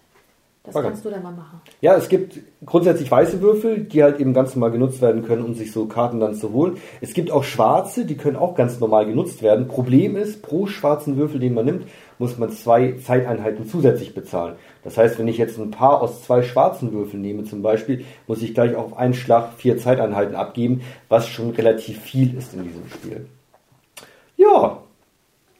Das 0.65 0.77
okay. 0.77 0.87
kannst 0.87 1.03
du 1.03 1.09
dann 1.09 1.21
mal 1.21 1.31
machen. 1.31 1.59
Ja, 1.81 1.97
es 1.97 2.07
gibt 2.07 2.39
grundsätzlich 2.65 3.11
weiße 3.11 3.41
Würfel, 3.41 3.81
die 3.81 4.01
halt 4.01 4.21
eben 4.21 4.33
ganz 4.33 4.55
normal 4.55 4.71
genutzt 4.71 5.01
werden 5.01 5.25
können, 5.25 5.43
um 5.43 5.55
sich 5.55 5.73
so 5.73 5.87
Karten 5.87 6.21
dann 6.21 6.35
zu 6.35 6.53
holen. 6.53 6.77
Es 7.01 7.13
gibt 7.13 7.31
auch 7.31 7.43
schwarze, 7.43 8.05
die 8.05 8.15
können 8.15 8.37
auch 8.37 8.55
ganz 8.55 8.79
normal 8.79 9.05
genutzt 9.05 9.41
werden. 9.41 9.67
Problem 9.67 10.15
ist, 10.15 10.41
pro 10.41 10.65
schwarzen 10.65 11.17
Würfel, 11.17 11.41
den 11.41 11.53
man 11.53 11.65
nimmt, 11.65 11.87
muss 12.17 12.37
man 12.37 12.49
zwei 12.49 12.93
Zeiteinheiten 12.93 13.67
zusätzlich 13.67 14.15
bezahlen. 14.15 14.55
Das 14.85 14.97
heißt, 14.97 15.19
wenn 15.19 15.27
ich 15.27 15.37
jetzt 15.37 15.59
ein 15.59 15.71
Paar 15.71 16.01
aus 16.01 16.23
zwei 16.23 16.43
schwarzen 16.43 16.93
Würfeln 16.93 17.21
nehme 17.21 17.43
zum 17.43 17.61
Beispiel, 17.61 18.05
muss 18.27 18.41
ich 18.41 18.53
gleich 18.53 18.73
auf 18.75 18.95
einen 18.95 19.15
Schlag 19.15 19.55
vier 19.57 19.77
Zeiteinheiten 19.77 20.35
abgeben, 20.35 20.79
was 21.09 21.27
schon 21.27 21.49
relativ 21.49 21.99
viel 21.99 22.37
ist 22.37 22.53
in 22.53 22.63
diesem 22.63 22.87
Spiel. 22.87 23.25
Ja, 24.37 24.82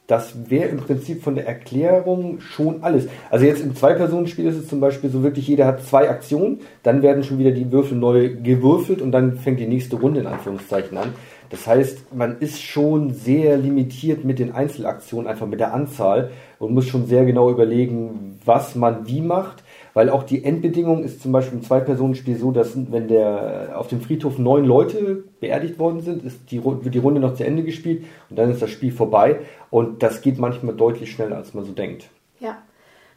das 0.06 0.50
wäre 0.50 0.68
im 0.68 0.78
Prinzip 0.78 1.22
von 1.22 1.34
der 1.34 1.46
Erklärung 1.46 2.40
schon 2.40 2.82
alles. 2.82 3.08
Also 3.30 3.46
jetzt 3.46 3.62
im 3.62 3.74
Zwei-Personen-Spiel 3.74 4.46
ist 4.46 4.56
es 4.56 4.68
zum 4.68 4.80
Beispiel 4.80 5.08
so 5.08 5.22
wirklich, 5.22 5.48
jeder 5.48 5.66
hat 5.66 5.82
zwei 5.82 6.10
Aktionen, 6.10 6.60
dann 6.82 7.00
werden 7.02 7.24
schon 7.24 7.38
wieder 7.38 7.52
die 7.52 7.72
Würfel 7.72 7.96
neu 7.96 8.36
gewürfelt 8.42 9.00
und 9.00 9.12
dann 9.12 9.38
fängt 9.38 9.60
die 9.60 9.66
nächste 9.66 9.96
Runde 9.96 10.20
in 10.20 10.26
Anführungszeichen 10.26 10.98
an. 10.98 11.14
Das 11.48 11.66
heißt, 11.66 12.14
man 12.14 12.38
ist 12.38 12.62
schon 12.62 13.14
sehr 13.14 13.56
limitiert 13.56 14.24
mit 14.24 14.38
den 14.38 14.52
Einzelaktionen, 14.52 15.26
einfach 15.26 15.46
mit 15.46 15.60
der 15.60 15.72
Anzahl 15.72 16.30
und 16.58 16.74
muss 16.74 16.86
schon 16.86 17.06
sehr 17.06 17.24
genau 17.24 17.50
überlegen, 17.50 18.38
was 18.44 18.74
man 18.74 19.06
wie 19.06 19.22
macht 19.22 19.63
weil 19.94 20.10
auch 20.10 20.24
die 20.24 20.44
Endbedingung 20.44 21.04
ist 21.04 21.22
zum 21.22 21.32
Beispiel 21.32 21.58
im 21.58 21.64
Zwei-Personen-Spiel 21.64 22.36
so, 22.36 22.50
dass 22.50 22.72
wenn 22.90 23.08
der 23.08 23.74
auf 23.76 23.86
dem 23.86 24.00
Friedhof 24.00 24.38
neun 24.38 24.64
Leute 24.64 25.24
beerdigt 25.40 25.78
worden 25.78 26.00
sind, 26.00 26.24
ist 26.24 26.50
die, 26.50 26.62
wird 26.64 26.94
die 26.94 26.98
Runde 26.98 27.20
noch 27.20 27.34
zu 27.34 27.44
Ende 27.44 27.62
gespielt 27.62 28.04
und 28.28 28.38
dann 28.38 28.50
ist 28.50 28.60
das 28.60 28.70
Spiel 28.70 28.92
vorbei. 28.92 29.40
Und 29.70 30.02
das 30.02 30.20
geht 30.20 30.38
manchmal 30.38 30.74
deutlich 30.74 31.12
schneller, 31.12 31.36
als 31.36 31.54
man 31.54 31.64
so 31.64 31.72
denkt. 31.72 32.08
Ja. 32.40 32.58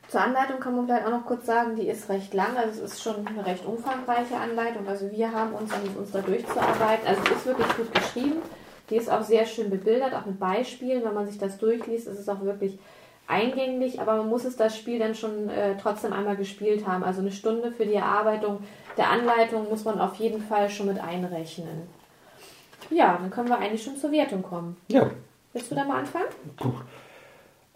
Zur 0.08 0.22
Anleitung 0.22 0.62
kann 0.62 0.74
man 0.74 0.86
vielleicht 0.86 1.06
auch 1.06 1.12
noch 1.12 1.26
kurz 1.26 1.46
sagen, 1.46 1.76
die 1.76 1.88
ist 1.88 2.08
recht 2.08 2.34
lang, 2.34 2.56
also 2.56 2.82
es 2.82 2.94
ist 2.94 3.04
schon 3.04 3.28
eine 3.28 3.46
recht 3.46 3.66
umfangreiche 3.66 4.38
Anleitung. 4.38 4.88
Also 4.88 5.12
wir 5.12 5.34
haben 5.34 5.52
uns 5.52 5.74
an 5.74 5.82
uns 6.00 6.12
da 6.12 6.22
durchzuarbeiten. 6.22 7.06
Also 7.06 7.22
es 7.26 7.32
ist 7.32 7.46
wirklich 7.46 7.68
gut 7.76 7.94
geschrieben. 7.94 8.38
Die 8.90 8.96
ist 8.96 9.12
auch 9.12 9.24
sehr 9.24 9.46
schön 9.46 9.70
bebildert, 9.70 10.14
auch 10.14 10.26
mit 10.26 10.40
Beispielen. 10.40 11.04
Wenn 11.04 11.14
man 11.14 11.28
sich 11.28 11.38
das 11.38 11.58
durchliest, 11.58 12.08
ist 12.08 12.20
es 12.20 12.30
auch 12.30 12.42
wirklich 12.42 12.80
eingänglich, 13.28 14.00
aber 14.00 14.18
man 14.18 14.30
muss 14.30 14.46
es 14.46 14.56
das 14.56 14.78
Spiel 14.78 15.00
dann 15.00 15.16
schon 15.16 15.50
äh, 15.50 15.76
trotzdem 15.82 16.14
einmal 16.14 16.38
gespielt 16.38 16.88
haben. 16.88 17.04
Also 17.04 17.22
eine 17.22 17.32
Stunde 17.32 17.72
für 17.72 17.86
die 17.86 17.96
Erarbeitung 17.96 18.60
der 18.98 19.12
Anleitung 19.12 19.70
muss 19.70 19.86
man 19.86 20.00
auf 20.00 20.16
jeden 20.16 20.42
Fall 20.42 20.70
schon 20.70 20.88
mit 20.88 21.00
einrechnen. 21.00 21.84
Ja, 22.90 23.18
dann 23.22 23.30
können 23.30 23.50
wir 23.50 23.60
eigentlich 23.60 23.84
schon 23.84 23.98
zur 23.98 24.12
Wertung 24.12 24.42
kommen. 24.42 24.78
Ja. 24.88 25.10
Willst 25.54 25.72
du 25.72 25.76
da 25.76 25.84
mal 25.84 26.00
anfangen? 26.00 26.26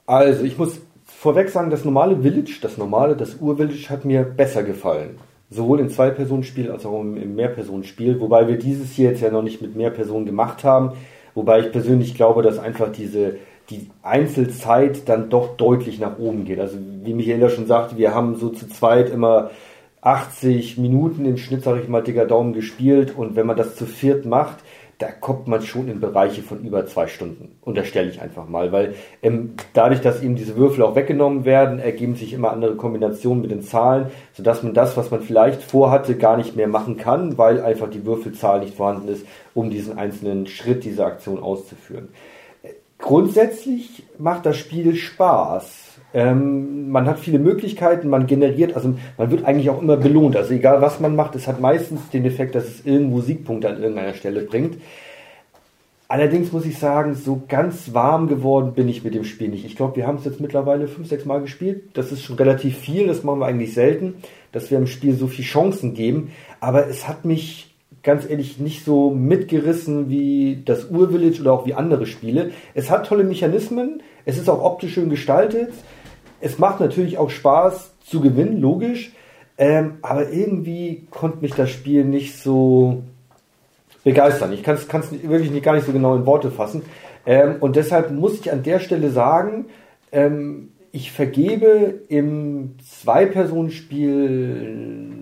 Also 0.06 0.44
ich 0.44 0.58
muss 0.58 0.82
vorweg 1.06 1.50
sagen, 1.50 1.70
das 1.70 1.86
normale 1.86 2.22
Village, 2.22 2.60
das 2.62 2.78
normale, 2.78 3.16
das 3.16 3.40
Ur-Village 3.40 3.90
hat 3.90 4.06
mir 4.06 4.24
besser 4.24 4.64
gefallen. 4.64 5.20
Sowohl 5.50 5.82
im 5.82 5.90
Zwei-Personen-Spiel 5.90 6.72
als 6.72 6.86
auch 6.86 7.02
im 7.02 7.36
Mehr-Personen-Spiel, 7.36 8.22
wobei 8.22 8.48
wir 8.48 8.58
dieses 8.58 8.92
hier 8.92 9.10
jetzt 9.10 9.22
ja 9.22 9.30
noch 9.30 9.42
nicht 9.42 9.62
mit 9.62 9.76
mehr 9.76 9.90
Personen 9.90 10.26
gemacht 10.26 10.64
haben. 10.64 10.94
Wobei 11.34 11.60
ich 11.60 11.72
persönlich 11.72 12.16
glaube, 12.16 12.42
dass 12.42 12.58
einfach 12.58 12.92
diese 12.92 13.36
die 13.72 13.90
Einzelzeit 14.04 15.08
dann 15.10 15.30
doch 15.30 15.56
deutlich 15.58 16.00
nach 16.00 16.20
oben 16.20 16.46
geht. 16.46 16.60
Also 16.60 16.78
wie 17.04 17.14
Michaela 17.14 17.50
schon 17.50 17.68
sagte, 17.68 17.98
wir 17.98 18.14
haben 18.14 18.36
so 18.36 18.50
zu 18.50 18.68
zweit 18.68 19.10
immer 19.10 19.52
80 20.02 20.78
Minuten 20.78 21.26
im 21.26 21.38
Schnitt, 21.38 21.64
sage 21.64 21.82
ich 21.82 21.88
mal, 21.88 22.04
dicker 22.04 22.26
Daumen 22.26 22.54
gespielt 22.54 23.16
und 23.16 23.36
wenn 23.36 23.48
man 23.48 23.58
das 23.58 23.76
zu 23.76 23.86
viert 23.86 24.26
macht, 24.26 24.58
da 24.98 25.08
kommt 25.12 25.48
man 25.48 25.64
schon 25.64 25.88
in 25.88 26.00
Bereiche 26.00 26.44
von 26.44 26.64
über 26.64 26.86
zwei 26.86 27.08
Stunden. 27.08 27.56
Unterstelle 27.62 28.10
ich 28.10 28.22
einfach 28.22 28.48
mal, 28.48 28.72
weil 28.72 28.94
ähm, 29.24 29.54
dadurch, 29.74 30.02
dass 30.02 30.22
eben 30.22 30.36
diese 30.36 30.58
Würfel 30.58 30.84
auch 30.84 30.96
weggenommen 30.96 31.44
werden, 31.44 31.80
ergeben 31.80 32.16
sich 32.16 32.34
immer 32.34 32.52
andere 32.52 32.76
Kombinationen 32.76 33.42
mit 33.42 33.50
den 33.50 33.64
Zahlen, 33.64 34.08
sodass 34.34 34.62
man 34.62 34.76
das, 34.76 34.98
was 34.98 35.10
man 35.10 35.22
vielleicht 35.22 35.64
vorhatte, 35.64 36.18
gar 36.18 36.38
nicht 36.38 36.56
mehr 36.56 36.68
machen 36.68 36.98
kann, 36.98 37.40
weil 37.40 37.62
einfach 37.62 37.90
die 37.90 38.06
Würfelzahl 38.06 38.60
nicht 38.60 38.76
vorhanden 38.76 39.08
ist, 39.08 39.26
um 39.56 39.72
diesen 39.72 39.98
einzelnen 39.98 40.46
Schritt 40.46 40.84
dieser 40.84 41.08
Aktion 41.08 41.42
auszuführen. 41.42 42.10
Grundsätzlich 43.02 44.04
macht 44.18 44.46
das 44.46 44.58
Spiel 44.58 44.96
Spaß. 44.96 45.90
Ähm, 46.14 46.90
man 46.92 47.08
hat 47.08 47.20
viele 47.20 47.40
Möglichkeiten, 47.40 48.10
man 48.10 48.28
generiert, 48.28 48.76
also 48.76 48.94
man 49.18 49.32
wird 49.32 49.46
eigentlich 49.46 49.70
auch 49.70 49.82
immer 49.82 49.98
belohnt. 49.98 50.36
Also 50.36 50.54
egal 50.54 50.82
was 50.82 51.00
man 51.00 51.16
macht, 51.16 51.36
es 51.36 51.48
hat 51.48 51.60
meistens 51.60 52.10
den 52.10 52.26
Effekt, 52.26 52.54
dass 52.56 52.66
es 52.66 52.86
irgendwo 52.86 53.22
Siegpunkte 53.22 53.70
an 53.70 53.82
irgendeiner 53.82 54.14
Stelle 54.14 54.42
bringt. 54.42 54.78
Allerdings 56.10 56.52
muss 56.52 56.66
ich 56.66 56.78
sagen, 56.78 57.16
so 57.16 57.42
ganz 57.48 57.94
warm 57.94 58.28
geworden 58.28 58.74
bin 58.74 58.90
ich 58.90 59.06
mit 59.06 59.16
dem 59.16 59.24
Spiel 59.24 59.48
nicht. 59.48 59.64
Ich 59.64 59.78
glaube, 59.78 59.96
wir 59.96 60.06
haben 60.06 60.18
es 60.18 60.26
jetzt 60.26 60.42
mittlerweile 60.42 60.90
fünf, 60.90 61.08
sechs 61.08 61.24
Mal 61.24 61.40
gespielt. 61.40 61.84
Das 61.94 62.12
ist 62.12 62.22
schon 62.22 62.36
relativ 62.36 62.78
viel, 62.78 63.08
das 63.08 63.24
machen 63.24 63.40
wir 63.40 63.46
eigentlich 63.46 63.74
selten, 63.74 64.16
dass 64.52 64.70
wir 64.70 64.78
im 64.78 64.88
Spiel 64.88 65.16
so 65.16 65.28
viele 65.28 65.48
Chancen 65.48 65.94
geben. 65.94 66.34
Aber 66.60 66.88
es 66.88 67.08
hat 67.08 67.24
mich 67.24 67.71
ganz 68.04 68.30
ehrlich 68.30 68.60
nicht 68.60 68.84
so 68.84 69.12
mitgerissen 69.12 70.10
wie 70.10 70.62
das 70.66 70.90
Ur-Village 70.90 71.42
oder 71.42 71.54
auch 71.54 71.66
wie 71.66 71.74
andere 71.74 72.06
Spiele. 72.06 72.52
Es 72.74 72.90
hat 72.90 73.08
tolle 73.08 73.24
Mechanismen, 73.24 74.02
es 74.26 74.38
ist 74.38 74.50
auch 74.50 74.64
optisch 74.64 74.94
schön 74.94 75.10
gestaltet. 75.10 75.72
Es 76.40 76.58
macht 76.58 76.80
natürlich 76.80 77.18
auch 77.18 77.30
Spaß 77.30 77.94
zu 78.04 78.22
gewinnen, 78.22 78.60
logisch. 78.60 79.14
Ähm, 79.58 79.96
aber 80.02 80.32
irgendwie 80.32 81.06
konnte 81.12 81.40
mich 81.42 81.54
das 81.54 81.70
Spiel 81.70 82.04
nicht 82.04 82.40
so 82.40 83.04
begeistern. 84.04 84.52
Ich 84.54 84.64
kann 84.64 84.76
es 84.76 85.12
wirklich 85.12 85.52
nicht, 85.52 85.64
gar 85.64 85.76
nicht 85.76 85.86
so 85.86 85.92
genau 85.92 86.16
in 86.16 86.26
Worte 86.26 86.50
fassen. 86.50 86.82
Ähm, 87.26 87.58
und 87.60 87.76
deshalb 87.76 88.12
muss 88.12 88.40
ich 88.40 88.52
an 88.52 88.64
der 88.64 88.80
Stelle 88.80 89.12
sagen, 89.12 89.66
ähm, 90.12 90.72
ich 90.92 91.12
vergebe 91.12 92.02
im 92.10 92.76
Zwei-Personen-Spiel 92.84 95.21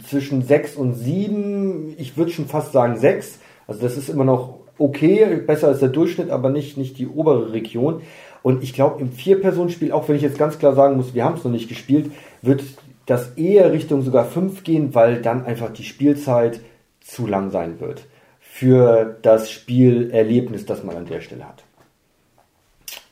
zwischen 0.00 0.42
sechs 0.42 0.74
und 0.74 0.94
sieben. 0.94 1.94
Ich 1.98 2.16
würde 2.16 2.32
schon 2.32 2.46
fast 2.46 2.72
sagen 2.72 2.96
sechs. 2.96 3.38
Also 3.66 3.80
das 3.82 3.96
ist 3.96 4.08
immer 4.08 4.24
noch 4.24 4.58
okay, 4.78 5.36
besser 5.36 5.68
als 5.68 5.80
der 5.80 5.88
Durchschnitt, 5.88 6.30
aber 6.30 6.50
nicht, 6.50 6.76
nicht 6.76 6.98
die 6.98 7.08
obere 7.08 7.52
Region. 7.52 8.02
Und 8.42 8.62
ich 8.62 8.74
glaube, 8.74 9.00
im 9.00 9.10
Vier-Personen-Spiel, 9.10 9.92
auch 9.92 10.08
wenn 10.08 10.16
ich 10.16 10.22
jetzt 10.22 10.38
ganz 10.38 10.58
klar 10.58 10.74
sagen 10.74 10.96
muss, 10.96 11.14
wir 11.14 11.24
haben 11.24 11.36
es 11.36 11.44
noch 11.44 11.50
nicht 11.50 11.68
gespielt, 11.68 12.12
wird 12.42 12.62
das 13.06 13.32
eher 13.36 13.72
Richtung 13.72 14.02
sogar 14.02 14.24
5 14.24 14.64
gehen, 14.64 14.94
weil 14.94 15.22
dann 15.22 15.44
einfach 15.44 15.72
die 15.72 15.84
Spielzeit 15.84 16.60
zu 17.00 17.26
lang 17.26 17.50
sein 17.50 17.80
wird 17.80 18.04
für 18.40 19.18
das 19.22 19.50
Spielerlebnis, 19.50 20.66
das 20.66 20.82
man 20.82 20.96
an 20.96 21.06
der 21.06 21.20
Stelle 21.20 21.46
hat. 21.46 21.64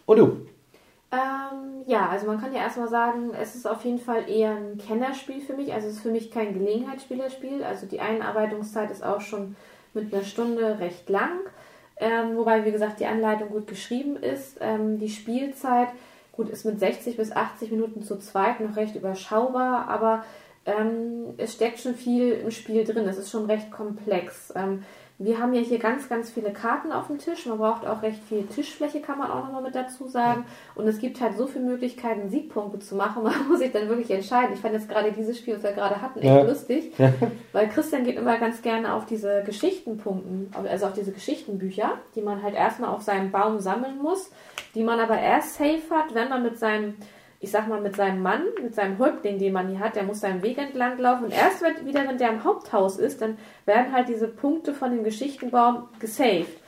Und 0.06 0.18
du? 0.18 0.46
Ähm, 1.14 1.84
ja, 1.86 2.08
also 2.08 2.26
man 2.26 2.40
kann 2.40 2.52
ja 2.52 2.60
erstmal 2.60 2.88
sagen, 2.88 3.32
es 3.40 3.54
ist 3.54 3.66
auf 3.66 3.84
jeden 3.84 3.98
Fall 3.98 4.28
eher 4.28 4.52
ein 4.52 4.78
Kennerspiel 4.78 5.40
für 5.40 5.54
mich. 5.54 5.72
Also 5.72 5.88
es 5.88 5.94
ist 5.94 6.02
für 6.02 6.10
mich 6.10 6.30
kein 6.30 6.54
Gelegenheitsspielerspiel. 6.54 7.62
Also 7.62 7.86
die 7.86 8.00
Einarbeitungszeit 8.00 8.90
ist 8.90 9.04
auch 9.04 9.20
schon 9.20 9.56
mit 9.92 10.12
einer 10.12 10.24
Stunde 10.24 10.78
recht 10.80 11.08
lang. 11.08 11.38
Ähm, 11.96 12.36
wobei, 12.36 12.64
wie 12.64 12.72
gesagt, 12.72 13.00
die 13.00 13.06
Anleitung 13.06 13.50
gut 13.50 13.66
geschrieben 13.66 14.16
ist. 14.16 14.58
Ähm, 14.60 14.98
die 14.98 15.10
Spielzeit, 15.10 15.88
gut, 16.32 16.48
ist 16.48 16.64
mit 16.64 16.80
60 16.80 17.16
bis 17.16 17.32
80 17.32 17.70
Minuten 17.70 18.02
zu 18.02 18.18
zweit 18.18 18.60
noch 18.60 18.76
recht 18.76 18.96
überschaubar, 18.96 19.88
aber 19.88 20.24
ähm, 20.66 21.34
es 21.36 21.52
steckt 21.52 21.78
schon 21.78 21.94
viel 21.94 22.32
im 22.32 22.50
Spiel 22.50 22.84
drin. 22.84 23.06
Es 23.06 23.18
ist 23.18 23.30
schon 23.30 23.46
recht 23.46 23.70
komplex. 23.70 24.52
Wir 25.18 25.38
haben 25.38 25.54
ja 25.54 25.60
hier 25.60 25.78
ganz, 25.78 26.08
ganz 26.08 26.30
viele 26.30 26.52
Karten 26.52 26.90
auf 26.90 27.06
dem 27.06 27.18
Tisch. 27.18 27.46
Man 27.46 27.58
braucht 27.58 27.86
auch 27.86 28.02
recht 28.02 28.20
viel 28.28 28.46
Tischfläche, 28.46 29.00
kann 29.00 29.18
man 29.18 29.30
auch 29.30 29.44
nochmal 29.44 29.62
mit 29.62 29.74
dazu 29.76 30.08
sagen. 30.08 30.44
Und 30.74 30.88
es 30.88 30.98
gibt 30.98 31.20
halt 31.20 31.36
so 31.36 31.46
viele 31.46 31.64
Möglichkeiten, 31.64 32.30
Siegpunkte 32.30 32.80
zu 32.80 32.96
machen. 32.96 33.22
Man 33.22 33.32
muss 33.48 33.60
sich 33.60 33.70
dann 33.70 33.88
wirklich 33.88 34.10
entscheiden. 34.10 34.54
Ich 34.54 34.60
fand 34.60 34.74
jetzt 34.74 34.88
gerade 34.88 35.12
dieses 35.12 35.38
Spiel, 35.38 35.54
was 35.54 35.62
wir 35.62 35.70
gerade 35.70 36.02
hatten, 36.02 36.18
echt 36.18 36.26
ja. 36.26 36.42
lustig. 36.42 36.92
Ja. 36.98 37.12
Weil 37.52 37.68
Christian 37.68 38.02
geht 38.02 38.16
immer 38.16 38.38
ganz 38.38 38.60
gerne 38.60 38.92
auf 38.92 39.06
diese 39.06 39.44
Geschichtenpunkten, 39.44 40.50
also 40.68 40.86
auf 40.86 40.94
diese 40.94 41.12
Geschichtenbücher, 41.12 41.92
die 42.16 42.20
man 42.20 42.42
halt 42.42 42.56
erstmal 42.56 42.90
auf 42.90 43.02
seinem 43.02 43.30
Baum 43.30 43.60
sammeln 43.60 43.98
muss, 44.02 44.32
die 44.74 44.82
man 44.82 44.98
aber 44.98 45.18
erst 45.20 45.54
safe 45.54 45.90
hat, 45.90 46.14
wenn 46.14 46.28
man 46.28 46.42
mit 46.42 46.58
seinem 46.58 46.96
ich 47.44 47.50
sag 47.50 47.68
mal, 47.68 47.80
mit 47.80 47.94
seinem 47.94 48.22
Mann, 48.22 48.42
mit 48.62 48.74
seinem 48.74 48.98
Häuptling, 48.98 49.38
den 49.38 49.52
man 49.52 49.68
hier 49.68 49.78
hat, 49.78 49.96
der 49.96 50.02
muss 50.02 50.20
seinen 50.20 50.42
Weg 50.42 50.56
entlang 50.56 50.98
laufen. 50.98 51.24
Und 51.24 51.32
erst 51.32 51.62
wieder, 51.84 52.08
wenn 52.08 52.16
der 52.16 52.30
im 52.30 52.42
Haupthaus 52.42 52.96
ist, 52.96 53.20
dann 53.20 53.36
werden 53.66 53.92
halt 53.92 54.08
diese 54.08 54.28
Punkte 54.28 54.72
von 54.72 54.90
dem 54.90 55.04
Geschichtenbaum 55.04 55.88
gesaved. 56.00 56.58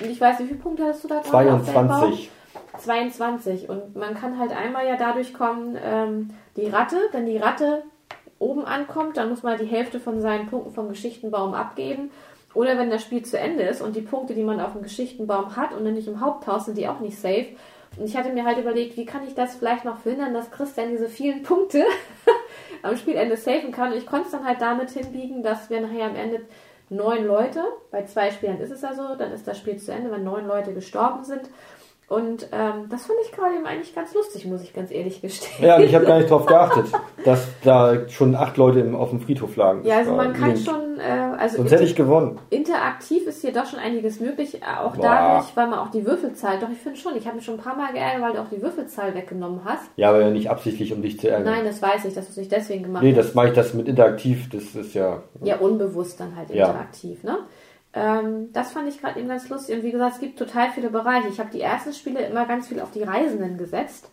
Und 0.00 0.10
ich 0.10 0.18
weiß, 0.18 0.38
wie 0.38 0.46
viele 0.46 0.58
Punkte 0.58 0.86
hast 0.86 1.04
du 1.04 1.08
da 1.08 1.22
22. 1.22 2.30
22. 2.78 3.68
Und 3.68 3.94
man 3.94 4.14
kann 4.14 4.38
halt 4.38 4.52
einmal 4.52 4.86
ja 4.86 4.96
dadurch 4.96 5.34
kommen, 5.34 5.76
ähm, 5.84 6.30
die 6.56 6.66
Ratte, 6.66 6.96
wenn 7.12 7.26
die 7.26 7.36
Ratte 7.36 7.82
oben 8.38 8.64
ankommt, 8.64 9.18
dann 9.18 9.28
muss 9.28 9.42
man 9.42 9.58
die 9.58 9.66
Hälfte 9.66 10.00
von 10.00 10.22
seinen 10.22 10.48
Punkten 10.48 10.72
vom 10.72 10.88
Geschichtenbaum 10.88 11.52
abgeben. 11.52 12.10
Oder 12.54 12.78
wenn 12.78 12.88
das 12.88 13.02
Spiel 13.02 13.22
zu 13.22 13.38
Ende 13.38 13.64
ist 13.64 13.82
und 13.82 13.96
die 13.96 14.00
Punkte, 14.00 14.34
die 14.34 14.44
man 14.44 14.60
auf 14.60 14.72
dem 14.72 14.82
Geschichtenbaum 14.82 15.56
hat 15.56 15.74
und 15.74 15.84
dann 15.84 15.94
nicht 15.94 16.08
im 16.08 16.20
Haupthaus 16.20 16.64
sind, 16.64 16.78
die 16.78 16.88
auch 16.88 17.00
nicht 17.00 17.18
safe, 17.18 17.48
und 17.96 18.06
ich 18.06 18.16
hatte 18.16 18.32
mir 18.32 18.44
halt 18.44 18.58
überlegt, 18.58 18.96
wie 18.96 19.04
kann 19.04 19.26
ich 19.26 19.34
das 19.34 19.56
vielleicht 19.56 19.84
noch 19.84 19.98
verhindern, 19.98 20.34
dass 20.34 20.50
Christian 20.50 20.90
diese 20.90 21.08
vielen 21.08 21.42
Punkte 21.42 21.84
am 22.82 22.96
Spielende 22.96 23.36
safen 23.36 23.72
kann. 23.72 23.92
Und 23.92 23.98
ich 23.98 24.06
konnte 24.06 24.26
es 24.26 24.32
dann 24.32 24.46
halt 24.46 24.60
damit 24.60 24.90
hinbiegen, 24.90 25.42
dass 25.42 25.68
wir 25.68 25.80
nachher 25.80 26.06
am 26.06 26.16
Ende 26.16 26.40
neun 26.88 27.24
Leute, 27.24 27.64
bei 27.90 28.04
zwei 28.04 28.30
Spielern 28.30 28.60
ist 28.60 28.70
es 28.70 28.82
ja 28.82 28.94
so, 28.94 29.14
dann 29.16 29.32
ist 29.32 29.46
das 29.46 29.58
Spiel 29.58 29.76
zu 29.76 29.92
Ende, 29.92 30.10
wenn 30.10 30.24
neun 30.24 30.46
Leute 30.46 30.74
gestorben 30.74 31.24
sind. 31.24 31.42
Und 32.12 32.46
ähm, 32.52 32.90
das 32.90 33.06
fand 33.06 33.18
ich 33.24 33.32
gerade 33.32 33.54
eben 33.54 33.64
eigentlich 33.64 33.94
ganz 33.94 34.12
lustig, 34.12 34.44
muss 34.44 34.62
ich 34.62 34.74
ganz 34.74 34.90
ehrlich 34.90 35.22
gestehen. 35.22 35.66
Ja, 35.66 35.76
und 35.76 35.84
ich 35.84 35.94
habe 35.94 36.04
gar 36.04 36.18
nicht 36.18 36.30
darauf 36.30 36.44
geachtet, 36.46 36.84
dass 37.24 37.48
da 37.64 38.06
schon 38.10 38.34
acht 38.34 38.58
Leute 38.58 38.80
im, 38.80 38.94
auf 38.94 39.08
dem 39.08 39.20
Friedhof 39.20 39.56
lagen. 39.56 39.80
Ja, 39.86 39.96
also 39.96 40.14
man 40.14 40.34
kann 40.34 40.54
schon, 40.58 41.00
äh, 41.00 41.38
also 41.38 41.56
sonst 41.56 41.72
hätte 41.72 41.84
ich 41.84 41.96
gewonnen. 41.96 42.38
Interaktiv 42.50 43.26
ist 43.26 43.40
hier 43.40 43.54
doch 43.54 43.64
schon 43.64 43.78
einiges 43.78 44.20
möglich, 44.20 44.56
äh, 44.56 44.78
auch 44.78 44.94
Boah. 44.94 45.02
dadurch, 45.02 45.56
weil 45.56 45.68
man 45.68 45.78
auch 45.78 45.90
die 45.90 46.04
Würfelzahl, 46.04 46.58
doch 46.58 46.68
ich 46.70 46.80
finde 46.80 46.98
schon, 46.98 47.16
ich 47.16 47.24
habe 47.24 47.36
mich 47.36 47.46
schon 47.46 47.54
ein 47.54 47.62
paar 47.62 47.76
Mal 47.76 47.94
geärgert, 47.94 48.20
weil 48.20 48.32
du 48.34 48.42
auch 48.42 48.50
die 48.50 48.60
Würfelzahl 48.60 49.14
weggenommen 49.14 49.62
hast. 49.64 49.84
Ja, 49.96 50.10
aber 50.10 50.20
ja 50.20 50.28
nicht 50.28 50.50
absichtlich, 50.50 50.92
um 50.92 51.00
dich 51.00 51.18
zu 51.18 51.30
ärgern. 51.30 51.54
Nein, 51.54 51.64
das 51.64 51.80
weiß 51.80 52.04
ich, 52.04 52.12
dass 52.12 52.26
du 52.26 52.32
es 52.32 52.36
nicht 52.36 52.52
deswegen 52.52 52.82
gemacht 52.82 53.02
nee, 53.02 53.12
hast. 53.12 53.16
Nee, 53.16 53.22
das 53.22 53.34
mache 53.34 53.48
ich 53.48 53.54
das 53.54 53.72
mit 53.72 53.88
interaktiv, 53.88 54.50
das 54.50 54.74
ist 54.74 54.92
ja... 54.92 55.22
Ja, 55.42 55.56
unbewusst 55.56 56.20
dann 56.20 56.36
halt 56.36 56.50
interaktiv, 56.50 57.20
ja. 57.22 57.32
ne? 57.32 57.38
Ähm, 57.94 58.52
das 58.52 58.72
fand 58.72 58.88
ich 58.88 59.00
gerade 59.00 59.18
eben 59.18 59.28
ganz 59.28 59.48
lustig. 59.48 59.76
Und 59.76 59.82
wie 59.82 59.92
gesagt, 59.92 60.14
es 60.14 60.20
gibt 60.20 60.38
total 60.38 60.70
viele 60.70 60.90
Bereiche. 60.90 61.28
Ich 61.28 61.38
habe 61.38 61.50
die 61.50 61.60
ersten 61.60 61.92
Spiele 61.92 62.20
immer 62.26 62.46
ganz 62.46 62.68
viel 62.68 62.80
auf 62.80 62.90
die 62.90 63.02
Reisenden 63.02 63.58
gesetzt. 63.58 64.10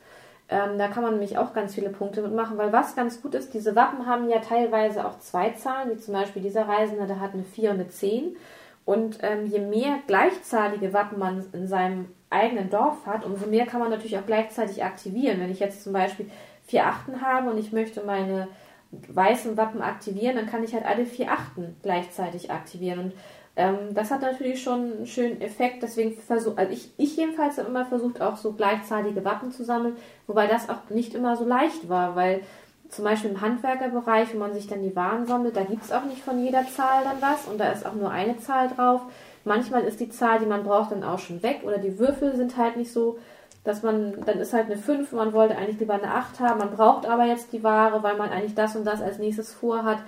Ähm, 0.49 0.77
da 0.77 0.87
kann 0.87 1.03
man 1.03 1.13
nämlich 1.13 1.37
auch 1.37 1.53
ganz 1.53 1.75
viele 1.75 1.89
Punkte 1.89 2.21
mitmachen, 2.21 2.57
weil 2.57 2.73
was 2.73 2.95
ganz 2.95 3.21
gut 3.21 3.35
ist, 3.35 3.53
diese 3.53 3.75
Wappen 3.75 4.07
haben 4.07 4.29
ja 4.29 4.39
teilweise 4.39 5.05
auch 5.05 5.19
zwei 5.19 5.51
Zahlen, 5.51 5.91
wie 5.91 5.97
zum 5.97 6.15
Beispiel 6.15 6.41
dieser 6.41 6.67
Reisende, 6.67 7.05
der 7.05 7.19
hat 7.19 7.33
eine 7.33 7.43
4 7.43 7.69
und 7.69 7.75
eine 7.79 7.89
10. 7.89 8.35
Und 8.83 9.19
ähm, 9.21 9.45
je 9.45 9.59
mehr 9.59 9.99
gleichzahlige 10.07 10.91
Wappen 10.91 11.19
man 11.19 11.45
in 11.53 11.67
seinem 11.67 12.07
eigenen 12.31 12.71
Dorf 12.71 13.05
hat, 13.05 13.23
umso 13.23 13.45
mehr 13.45 13.67
kann 13.67 13.79
man 13.79 13.91
natürlich 13.91 14.17
auch 14.17 14.25
gleichzeitig 14.25 14.83
aktivieren. 14.83 15.39
Wenn 15.39 15.51
ich 15.51 15.59
jetzt 15.59 15.83
zum 15.83 15.93
Beispiel 15.93 16.29
vier 16.65 16.87
Achten 16.87 17.21
habe 17.21 17.51
und 17.51 17.59
ich 17.59 17.71
möchte 17.71 18.01
meine 18.01 18.47
weißen 18.91 19.55
Wappen 19.57 19.83
aktivieren, 19.83 20.35
dann 20.35 20.47
kann 20.47 20.63
ich 20.63 20.73
halt 20.73 20.85
alle 20.85 21.05
vier 21.05 21.31
Achten 21.31 21.75
gleichzeitig 21.83 22.49
aktivieren. 22.49 22.99
Und 22.99 23.13
ähm, 23.59 23.93
das 23.93 24.09
hat 24.09 24.21
natürlich 24.21 24.63
schon 24.63 24.93
einen 24.93 25.05
schönen 25.05 25.41
Effekt, 25.41 25.83
deswegen 25.83 26.13
versuche, 26.13 26.57
also 26.57 26.71
ich, 26.71 26.93
ich 26.95 27.17
jedenfalls 27.17 27.57
habe 27.57 27.67
immer 27.67 27.85
versucht, 27.85 28.21
auch 28.21 28.37
so 28.37 28.53
gleichzeitige 28.53 29.25
Wappen 29.25 29.51
zu 29.51 29.65
sammeln, 29.65 29.97
wobei 30.27 30.47
das 30.47 30.69
auch 30.69 30.89
nicht 30.89 31.13
immer 31.13 31.35
so 31.35 31.43
leicht 31.43 31.89
war, 31.89 32.15
weil 32.15 32.39
zum 32.87 33.03
Beispiel 33.03 33.31
im 33.31 33.41
Handwerkerbereich, 33.41 34.31
wenn 34.31 34.39
man 34.39 34.53
sich 34.53 34.67
dann 34.67 34.81
die 34.81 34.95
Waren 34.95 35.25
sammelt, 35.25 35.57
da 35.57 35.63
gibt 35.63 35.83
es 35.83 35.91
auch 35.91 36.05
nicht 36.05 36.21
von 36.21 36.41
jeder 36.41 36.65
Zahl 36.67 37.03
dann 37.03 37.21
was 37.21 37.47
und 37.47 37.59
da 37.59 37.69
ist 37.71 37.85
auch 37.85 37.95
nur 37.95 38.09
eine 38.09 38.37
Zahl 38.37 38.69
drauf. 38.69 39.01
Manchmal 39.43 39.83
ist 39.83 39.99
die 39.99 40.09
Zahl, 40.09 40.39
die 40.39 40.45
man 40.45 40.63
braucht, 40.63 40.93
dann 40.93 41.03
auch 41.03 41.19
schon 41.19 41.43
weg 41.43 41.59
oder 41.65 41.79
die 41.79 41.99
Würfel 41.99 42.37
sind 42.37 42.55
halt 42.55 42.77
nicht 42.77 42.93
so, 42.93 43.19
dass 43.65 43.83
man, 43.83 44.23
dann 44.25 44.39
ist 44.39 44.53
halt 44.53 44.67
eine 44.67 44.77
5, 44.77 45.11
man 45.11 45.33
wollte 45.33 45.57
eigentlich 45.57 45.79
lieber 45.79 45.95
eine 45.95 46.13
8 46.13 46.39
haben, 46.39 46.59
man 46.59 46.71
braucht 46.71 47.05
aber 47.05 47.25
jetzt 47.25 47.51
die 47.51 47.61
Ware, 47.61 48.03
weil 48.03 48.15
man 48.15 48.29
eigentlich 48.29 48.55
das 48.55 48.77
und 48.77 48.85
das 48.85 49.01
als 49.01 49.19
nächstes 49.19 49.53
vorhat 49.53 49.99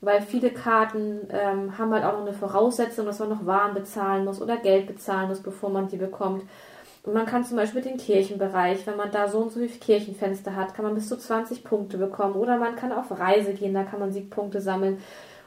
weil 0.00 0.22
viele 0.22 0.50
Karten 0.50 1.28
ähm, 1.30 1.76
haben 1.76 1.92
halt 1.92 2.04
auch 2.04 2.12
noch 2.12 2.26
eine 2.26 2.32
Voraussetzung, 2.32 3.06
dass 3.06 3.18
man 3.18 3.30
noch 3.30 3.46
Waren 3.46 3.74
bezahlen 3.74 4.24
muss 4.24 4.40
oder 4.40 4.56
Geld 4.56 4.86
bezahlen 4.86 5.28
muss, 5.28 5.40
bevor 5.40 5.70
man 5.70 5.88
die 5.88 5.96
bekommt. 5.96 6.44
Und 7.02 7.14
man 7.14 7.26
kann 7.26 7.44
zum 7.44 7.56
Beispiel 7.56 7.80
den 7.80 7.96
Kirchenbereich, 7.96 8.86
wenn 8.86 8.96
man 8.96 9.10
da 9.10 9.28
so 9.28 9.38
und 9.38 9.50
so 9.50 9.60
viele 9.60 9.70
Kirchenfenster 9.70 10.54
hat, 10.54 10.74
kann 10.74 10.84
man 10.84 10.94
bis 10.94 11.08
zu 11.08 11.16
20 11.16 11.64
Punkte 11.64 11.96
bekommen. 11.96 12.34
Oder 12.34 12.58
man 12.58 12.76
kann 12.76 12.92
auf 12.92 13.18
Reise 13.18 13.54
gehen, 13.54 13.74
da 13.74 13.84
kann 13.84 14.00
man 14.00 14.12
Siegpunkte 14.12 14.60
sammeln. 14.60 14.98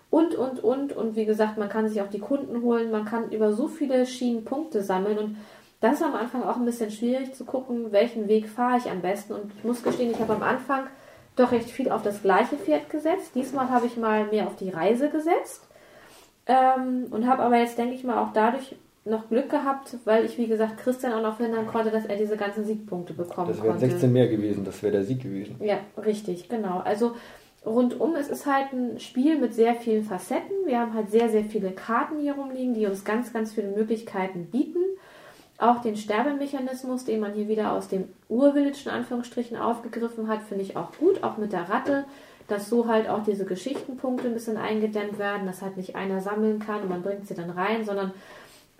Und, 0.10 0.36
und, 0.36 0.64
und. 0.64 0.94
Und 0.94 1.16
wie 1.16 1.26
gesagt, 1.26 1.58
man 1.58 1.70
kann 1.70 1.88
sich 1.88 2.02
auch 2.02 2.10
die 2.10 2.20
Kunden 2.20 2.62
holen. 2.64 2.92
Man 2.92 3.06
kann 3.06 3.32
über 3.32 3.54
so 3.54 3.68
viele 3.68 4.06
Schienen 4.06 4.44
Punkte 4.44 4.82
sammeln. 4.82 5.18
Und 5.18 5.38
das 5.82 5.96
ist 5.96 6.04
am 6.04 6.16
Anfang 6.16 6.44
auch 6.44 6.58
ein 6.58 6.66
bisschen 6.66 6.92
schwierig 6.92 7.34
zu 7.36 7.46
gucken, 7.46 7.92
welchen 7.92 8.28
Weg 8.28 8.50
fahre 8.50 8.78
ich 8.78 8.90
am 8.90 9.02
besten. 9.02 9.34
Und 9.34 9.52
ich 9.56 9.64
muss 9.64 9.84
gestehen, 9.84 10.12
ich 10.12 10.20
habe 10.20 10.34
am 10.34 10.44
Anfang 10.44 10.88
doch 11.36 11.52
recht 11.52 11.70
viel 11.70 11.90
auf 11.90 12.04
das 12.04 12.22
gleiche 12.22 12.58
Pferd 12.58 12.90
gesetzt. 12.90 13.32
Diesmal 13.36 13.70
habe 13.70 13.88
ich 13.88 13.98
mal 13.98 14.26
mehr 14.26 14.48
auf 14.48 14.56
die 14.56 14.70
Reise 14.70 15.10
gesetzt. 15.10 15.68
Ähm, 16.48 17.08
und 17.12 17.28
habe 17.28 17.44
aber 17.44 17.58
jetzt, 17.58 17.78
denke 17.78 17.94
ich 17.94 18.04
mal, 18.04 18.18
auch 18.18 18.34
dadurch 18.34 18.76
noch 19.06 19.30
Glück 19.30 19.50
gehabt, 19.50 19.98
weil 20.06 20.26
ich, 20.26 20.38
wie 20.38 20.48
gesagt, 20.48 20.78
Christian 20.78 21.14
auch 21.14 21.22
noch 21.22 21.38
verhindern 21.38 21.68
konnte, 21.68 21.90
dass 21.92 22.06
er 22.06 22.18
diese 22.18 22.38
ganzen 22.38 22.66
Siegpunkte 22.66 23.14
bekommen 23.14 23.48
Das 23.48 23.58
wären 23.58 23.72
konnte. 23.72 23.90
16 23.90 24.12
mehr 24.12 24.28
gewesen, 24.28 24.64
das 24.64 24.84
wäre 24.84 24.94
der 24.94 25.04
Sieg 25.04 25.24
gewesen. 25.24 25.56
Ja, 25.60 25.80
richtig, 26.04 26.50
genau. 26.50 26.80
Also 26.80 27.14
rundum, 27.66 28.16
es 28.16 28.28
ist 28.28 28.46
halt 28.46 28.74
ein 28.74 29.00
Spiel 29.00 29.40
mit 29.40 29.54
sehr 29.54 29.76
vielen 29.76 30.04
Facetten. 30.04 30.66
Wir 30.66 30.80
haben 30.80 30.94
halt 30.94 31.10
sehr, 31.10 31.30
sehr 31.30 31.44
viele 31.44 31.72
Karten 31.72 32.20
hier 32.20 32.34
rumliegen, 32.34 32.74
die 32.74 32.86
uns 32.86 33.04
ganz, 33.04 33.34
ganz 33.34 33.54
viele 33.54 33.70
Möglichkeiten 33.70 34.48
bieten. 34.52 34.80
Auch 35.62 35.80
den 35.80 35.96
Sterbemechanismus, 35.96 37.06
den 37.06 37.20
man 37.20 37.34
hier 37.34 37.48
wieder 37.48 37.74
aus 37.74 37.88
dem 37.88 38.10
Urvillage 38.30 38.86
in 38.86 38.92
Anführungsstrichen 38.92 39.58
aufgegriffen 39.58 40.28
hat, 40.28 40.42
finde 40.42 40.64
ich 40.64 40.76
auch 40.76 40.92
gut, 41.00 41.24
auch 41.24 41.38
mit 41.38 41.54
der 41.54 41.70
Ratte, 41.70 42.06
dass 42.48 42.68
so 42.68 42.88
halt 42.88 43.08
auch 43.08 43.22
diese 43.22 43.46
Geschichtenpunkte 43.46 44.28
ein 44.28 44.34
bisschen 44.34 44.58
eingedämmt 44.58 45.20
werden, 45.20 45.46
dass 45.46 45.62
halt 45.62 45.78
nicht 45.78 45.96
einer 45.96 46.20
sammeln 46.20 46.58
kann 46.58 46.82
und 46.82 46.90
man 46.90 47.04
bringt 47.04 47.28
sie 47.28 47.36
dann 47.36 47.52
rein, 47.52 47.86
sondern 47.86 48.12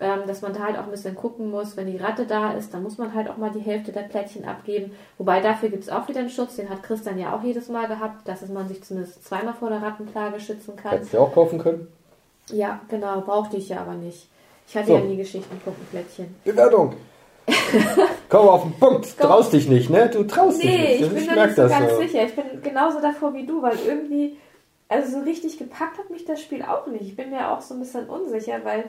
ähm, 0.00 0.22
dass 0.26 0.42
man 0.42 0.54
da 0.54 0.64
halt 0.64 0.76
auch 0.76 0.86
ein 0.86 0.90
bisschen 0.90 1.14
gucken 1.14 1.52
muss, 1.52 1.76
wenn 1.76 1.86
die 1.86 1.98
Ratte 1.98 2.26
da 2.26 2.50
ist, 2.50 2.74
dann 2.74 2.82
muss 2.82 2.98
man 2.98 3.14
halt 3.14 3.30
auch 3.30 3.36
mal 3.36 3.52
die 3.52 3.60
Hälfte 3.60 3.92
der 3.92 4.02
Plättchen 4.02 4.44
abgeben. 4.44 4.90
Wobei 5.18 5.40
dafür 5.40 5.68
gibt 5.68 5.84
es 5.84 5.88
auch 5.88 6.08
wieder 6.08 6.18
einen 6.18 6.30
Schutz, 6.30 6.56
den 6.56 6.68
hat 6.68 6.82
Christian 6.82 7.16
ja 7.16 7.32
auch 7.32 7.44
jedes 7.44 7.68
Mal 7.68 7.86
gehabt, 7.86 8.26
dass 8.26 8.44
man 8.48 8.66
sich 8.66 8.82
zumindest 8.82 9.24
zweimal 9.24 9.54
vor 9.54 9.68
der 9.68 9.82
Rattenplage 9.82 10.40
schützen 10.40 10.74
kann. 10.74 10.90
Hättest 10.90 11.14
du 11.14 11.20
auch 11.20 11.32
kaufen 11.32 11.60
können? 11.60 11.86
Ja, 12.50 12.80
genau, 12.88 13.20
brauchte 13.20 13.56
ich 13.56 13.68
ja 13.68 13.82
aber 13.82 13.94
nicht. 13.94 14.26
Ich 14.72 14.76
hatte 14.78 14.86
So. 14.88 14.94
ja 14.96 15.00
nie 15.00 15.16
Geschichtenpunkenplättchen. 15.18 16.34
Bewertung! 16.44 16.94
Komm 18.30 18.48
auf 18.48 18.62
den 18.62 18.72
Punkt! 18.78 19.06
Komm. 19.18 19.28
Traust 19.28 19.52
dich 19.52 19.68
nicht, 19.68 19.90
ne? 19.90 20.08
Du 20.08 20.24
traust 20.24 20.62
dich 20.62 20.70
Nee, 20.70 20.88
nicht. 20.98 21.02
ich 21.02 21.10
bin 21.12 21.26
da 21.26 21.34
merk 21.34 21.46
nicht 21.48 21.56
so 21.56 21.62
das 21.62 21.70
ganz 21.72 21.90
so. 21.92 21.98
sicher. 22.00 22.24
Ich 22.24 22.34
bin 22.34 22.44
genauso 22.62 23.00
davor 23.00 23.34
wie 23.34 23.44
du, 23.44 23.60
weil 23.60 23.76
irgendwie, 23.86 24.38
also 24.88 25.18
so 25.18 25.24
richtig 25.24 25.58
gepackt 25.58 25.98
hat 25.98 26.08
mich 26.08 26.24
das 26.24 26.40
Spiel 26.40 26.62
auch 26.62 26.86
nicht. 26.86 27.02
Ich 27.02 27.16
bin 27.16 27.28
mir 27.30 27.50
auch 27.52 27.60
so 27.60 27.74
ein 27.74 27.80
bisschen 27.80 28.06
unsicher, 28.08 28.60
weil, 28.64 28.84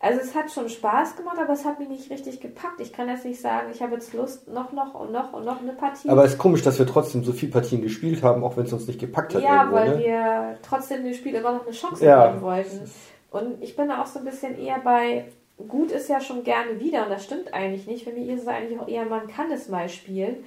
also 0.00 0.18
es 0.20 0.34
hat 0.34 0.50
schon 0.50 0.68
Spaß 0.68 1.14
gemacht, 1.16 1.36
aber 1.40 1.52
es 1.52 1.64
hat 1.64 1.78
mich 1.78 1.88
nicht 1.88 2.10
richtig 2.10 2.40
gepackt. 2.40 2.80
Ich 2.80 2.92
kann 2.92 3.08
jetzt 3.08 3.24
nicht 3.24 3.40
sagen, 3.40 3.68
ich 3.72 3.80
habe 3.80 3.94
jetzt 3.94 4.12
Lust, 4.14 4.48
noch, 4.48 4.72
noch 4.72 4.94
und 4.94 5.12
noch 5.12 5.32
und 5.34 5.44
noch 5.44 5.60
eine 5.60 5.72
Partie. 5.74 6.08
Aber 6.08 6.24
es 6.24 6.32
ist 6.32 6.38
komisch, 6.38 6.62
dass 6.62 6.80
wir 6.80 6.86
trotzdem 6.86 7.22
so 7.22 7.32
viele 7.32 7.52
Partien 7.52 7.82
gespielt 7.82 8.24
haben, 8.24 8.42
auch 8.42 8.56
wenn 8.56 8.64
es 8.64 8.72
uns 8.72 8.88
nicht 8.88 8.98
gepackt 8.98 9.36
hat. 9.36 9.42
ja, 9.42 9.58
irgendwo, 9.58 9.76
weil 9.76 9.98
ne? 9.98 10.04
wir 10.04 10.58
trotzdem 10.68 11.04
dem 11.04 11.14
Spiel 11.14 11.34
immer 11.36 11.52
noch 11.52 11.62
eine 11.64 11.72
Chance 11.76 12.04
Ja. 12.04 12.26
geben 12.28 12.42
wollten. 12.42 12.90
Und 13.30 13.62
ich 13.62 13.76
bin 13.76 13.88
da 13.88 14.02
auch 14.02 14.06
so 14.06 14.18
ein 14.18 14.24
bisschen 14.24 14.58
eher 14.58 14.78
bei, 14.78 15.26
gut 15.68 15.90
ist 15.90 16.08
ja 16.08 16.20
schon 16.20 16.44
gerne 16.44 16.80
wieder, 16.80 17.04
und 17.04 17.10
das 17.10 17.24
stimmt 17.24 17.52
eigentlich 17.52 17.86
nicht. 17.86 18.04
Für 18.04 18.12
mich 18.12 18.28
ist 18.28 18.42
es 18.42 18.48
eigentlich 18.48 18.78
auch 18.78 18.88
eher, 18.88 19.04
man 19.04 19.28
kann 19.28 19.50
es 19.50 19.68
mal 19.68 19.88
spielen. 19.88 20.44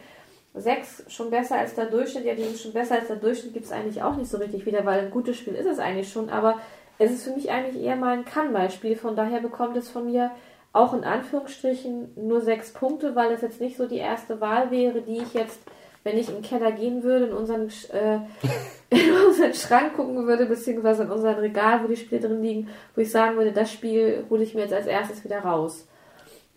Sechs 0.53 1.03
schon 1.07 1.29
besser 1.29 1.57
als 1.57 1.75
der 1.75 1.85
Durchschnitt, 1.85 2.25
ja, 2.25 2.35
die 2.35 2.43
sind 2.43 2.57
schon 2.57 2.73
besser 2.73 2.95
als 2.95 3.07
der 3.07 3.15
Durchschnitt 3.15 3.53
gibt 3.53 3.65
es 3.65 3.71
eigentlich 3.71 4.03
auch 4.03 4.17
nicht 4.17 4.29
so 4.29 4.37
richtig 4.37 4.65
wieder, 4.65 4.85
weil 4.85 4.99
ein 4.99 5.11
gutes 5.11 5.37
Spiel 5.37 5.55
ist 5.55 5.65
es 5.65 5.79
eigentlich 5.79 6.11
schon, 6.11 6.29
aber 6.29 6.59
es 6.97 7.11
ist 7.11 7.23
für 7.23 7.33
mich 7.33 7.49
eigentlich 7.49 7.81
eher 7.81 7.95
mal 7.95 8.17
ein 8.17 8.25
Kann-mal-Spiel, 8.25 8.97
von 8.97 9.15
daher 9.15 9.39
bekommt 9.39 9.77
es 9.77 9.89
von 9.89 10.05
mir 10.05 10.31
auch 10.73 10.93
in 10.93 11.03
Anführungsstrichen 11.03 12.11
nur 12.15 12.41
sechs 12.41 12.71
Punkte, 12.71 13.15
weil 13.15 13.31
es 13.31 13.41
jetzt 13.41 13.59
nicht 13.59 13.77
so 13.77 13.87
die 13.87 13.97
erste 13.97 14.39
Wahl 14.39 14.71
wäre, 14.71 15.01
die 15.01 15.17
ich 15.17 15.33
jetzt, 15.33 15.59
wenn 16.03 16.17
ich 16.17 16.29
im 16.29 16.41
Keller 16.41 16.71
gehen 16.71 17.03
würde, 17.03 17.25
in 17.25 17.33
unseren, 17.33 17.67
äh, 17.91 18.19
in 19.05 19.25
unseren 19.27 19.53
Schrank 19.53 19.95
gucken 19.95 20.27
würde, 20.27 20.45
beziehungsweise 20.45 21.03
in 21.03 21.11
unseren 21.11 21.35
Regal, 21.39 21.81
wo 21.83 21.87
die 21.87 21.95
Spiele 21.95 22.21
drin 22.21 22.41
liegen, 22.43 22.67
wo 22.95 23.01
ich 23.01 23.09
sagen 23.09 23.37
würde, 23.37 23.51
das 23.53 23.71
Spiel 23.71 24.25
hole 24.29 24.43
ich 24.43 24.53
mir 24.53 24.61
jetzt 24.61 24.73
als 24.73 24.85
erstes 24.85 25.23
wieder 25.23 25.39
raus. 25.39 25.87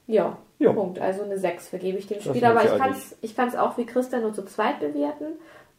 Ja, 0.07 0.37
Ja. 0.59 0.73
Punkt. 0.73 0.99
Also 1.01 1.23
eine 1.23 1.39
6 1.39 1.69
vergebe 1.69 1.99
ich 1.99 2.07
dem 2.07 2.19
Das 2.19 2.27
Spiel. 2.27 2.45
Aber 2.45 2.65
ich 2.65 2.77
kann 2.77 2.91
es 2.93 3.17
ich 3.23 3.35
kann's 3.37 3.57
auch 3.57 3.79
wie 3.79 3.87
Christian 3.87 4.23
nur 4.23 4.33
zu 4.35 4.45
zweit 4.45 4.81
bewerten. 4.81 5.27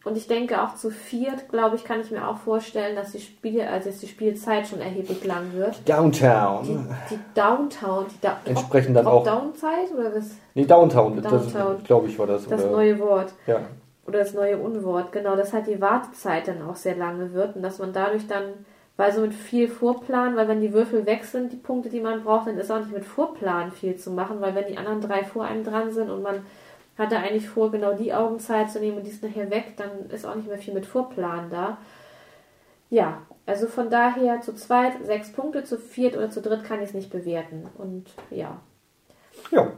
Und 0.05 0.15
ich 0.17 0.27
denke 0.27 0.61
auch 0.61 0.75
zu 0.75 0.91
viert, 0.91 1.49
glaube 1.49 1.75
ich, 1.75 1.83
kann 1.83 1.99
ich 1.99 2.11
mir 2.11 2.27
auch 2.27 2.37
vorstellen, 2.37 2.95
dass 2.95 3.11
die 3.11 3.19
Spiele, 3.19 3.67
also 3.67 3.89
dass 3.89 3.99
die 3.99 4.07
Spielzeit 4.07 4.67
schon 4.67 4.79
erheblich 4.79 5.23
lang 5.25 5.51
wird. 5.53 5.79
Die, 5.79 5.91
Downtown. 5.91 6.87
die 7.09 7.19
Downtown, 7.33 8.05
die 8.11 8.21
da 8.21 8.37
Entsprechend 8.45 8.95
dann 8.95 9.07
auch- 9.07 9.23
Downside 9.23 9.93
oder 9.97 10.15
was? 10.15 10.29
Nee, 10.53 10.65
Downtown, 10.65 11.21
Downtown. 11.23 11.83
glaube 11.83 12.07
ich 12.07 12.19
war 12.19 12.27
das. 12.27 12.47
Das 12.47 12.61
oder? 12.63 12.71
neue 12.71 12.99
Wort. 12.99 13.33
Ja. 13.47 13.61
Oder 14.05 14.19
das 14.19 14.33
neue 14.33 14.57
Unwort, 14.57 15.11
genau, 15.11 15.35
dass 15.35 15.53
halt 15.53 15.67
die 15.67 15.81
Wartezeit 15.81 16.47
dann 16.47 16.61
auch 16.61 16.75
sehr 16.75 16.95
lange 16.95 17.33
wird 17.33 17.55
und 17.55 17.63
dass 17.63 17.79
man 17.79 17.91
dadurch 17.93 18.27
dann, 18.27 18.65
weil 18.97 19.11
so 19.11 19.21
mit 19.21 19.33
viel 19.33 19.67
Vorplan, 19.67 20.35
weil 20.35 20.47
wenn 20.47 20.61
die 20.61 20.73
Würfel 20.73 21.05
weg 21.05 21.23
sind, 21.25 21.51
die 21.51 21.57
Punkte, 21.57 21.89
die 21.89 22.01
man 22.01 22.23
braucht, 22.23 22.47
dann 22.47 22.57
ist 22.57 22.71
auch 22.71 22.79
nicht 22.79 22.93
mit 22.93 23.05
Vorplan 23.05 23.71
viel 23.71 23.95
zu 23.95 24.11
machen, 24.11 24.41
weil 24.41 24.53
wenn 24.55 24.67
die 24.67 24.77
anderen 24.77 25.01
drei 25.01 25.23
vor 25.23 25.45
einem 25.45 25.63
dran 25.63 25.91
sind 25.91 26.09
und 26.09 26.21
man 26.21 26.45
hatte 26.97 27.17
eigentlich 27.17 27.49
vor, 27.49 27.71
genau 27.71 27.93
die 27.93 28.13
Augenzeit 28.13 28.69
zu 28.71 28.79
nehmen 28.79 28.97
und 28.97 29.03
die 29.05 29.11
ist 29.11 29.23
nachher 29.23 29.49
weg, 29.49 29.73
dann 29.77 30.09
ist 30.09 30.25
auch 30.25 30.35
nicht 30.35 30.47
mehr 30.47 30.57
viel 30.57 30.73
mit 30.73 30.85
Vorplan 30.85 31.49
da. 31.49 31.77
Ja, 32.89 33.23
also 33.45 33.67
von 33.67 33.89
daher 33.89 34.41
zu 34.41 34.53
zweit 34.53 34.93
sechs 35.03 35.31
Punkte, 35.31 35.63
zu 35.63 35.77
viert 35.77 36.15
oder 36.15 36.29
zu 36.29 36.41
dritt 36.41 36.63
kann 36.63 36.79
ich 36.81 36.89
es 36.89 36.93
nicht 36.93 37.09
bewerten. 37.11 37.67
Und 37.77 38.05
ja, 38.29 38.59
Ja. 39.51 39.71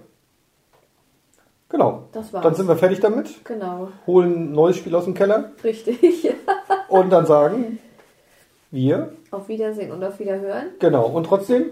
Genau. 1.69 2.07
das 2.13 2.31
war's. 2.33 2.43
Dann 2.43 2.55
sind 2.55 2.67
wir 2.67 2.77
fertig 2.77 2.99
damit, 3.01 3.43
genau, 3.43 3.89
holen 4.05 4.51
ein 4.51 4.51
neues 4.53 4.77
Spiel 4.77 4.95
aus 4.95 5.03
dem 5.05 5.13
Keller 5.13 5.51
richtig. 5.63 5.99
und 6.87 7.09
dann 7.09 7.25
sagen 7.25 7.79
wir, 8.71 9.11
auf 9.31 9.47
Wiedersehen 9.49 9.91
und 9.91 10.03
auf 10.03 10.17
Wiederhören. 10.19 10.67
genau, 10.79 11.07
und 11.07 11.25
trotzdem 11.25 11.71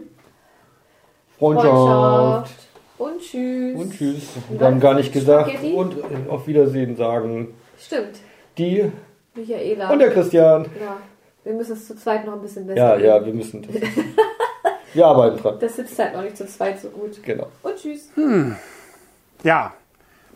Freundschaft. 1.37 1.67
Freundschaft. 1.69 2.53
Und 2.97 3.19
tschüss. 3.21 3.77
Und 3.79 3.91
tschüss. 3.93 4.29
Und 4.49 4.59
Wir 4.59 4.65
haben 4.65 4.73
dann 4.75 4.79
gar 4.79 4.93
nicht 4.93 5.11
gesagt 5.11 5.49
Spaghetti? 5.51 5.73
und 5.73 5.97
äh, 5.97 6.29
auf 6.29 6.47
Wiedersehen 6.47 6.95
sagen 6.95 7.53
Stimmt. 7.77 8.19
die 8.57 8.89
Michaela. 9.33 9.91
und 9.91 9.99
der 9.99 10.11
Christian. 10.11 10.65
ja. 10.79 10.97
Wir 11.43 11.53
müssen 11.53 11.73
es 11.73 11.85
zu 11.87 11.95
zweit 11.95 12.25
noch 12.25 12.33
ein 12.33 12.41
bisschen 12.41 12.65
besser 12.65 12.79
Ja, 12.79 12.95
üben. 12.95 13.05
ja, 13.05 13.25
wir 13.25 13.33
müssen 13.33 13.61
das. 13.61 13.75
wir 14.93 15.05
arbeiten 15.05 15.37
dran. 15.37 15.57
Das 15.59 15.75
sitzt 15.75 15.99
halt 15.99 16.13
noch 16.15 16.23
nicht 16.23 16.35
zu 16.37 16.47
zweit 16.47 16.79
so 16.79 16.89
gut. 16.89 17.21
Genau. 17.21 17.47
Und 17.61 17.75
tschüss. 17.75 18.09
Ja, 19.43 19.73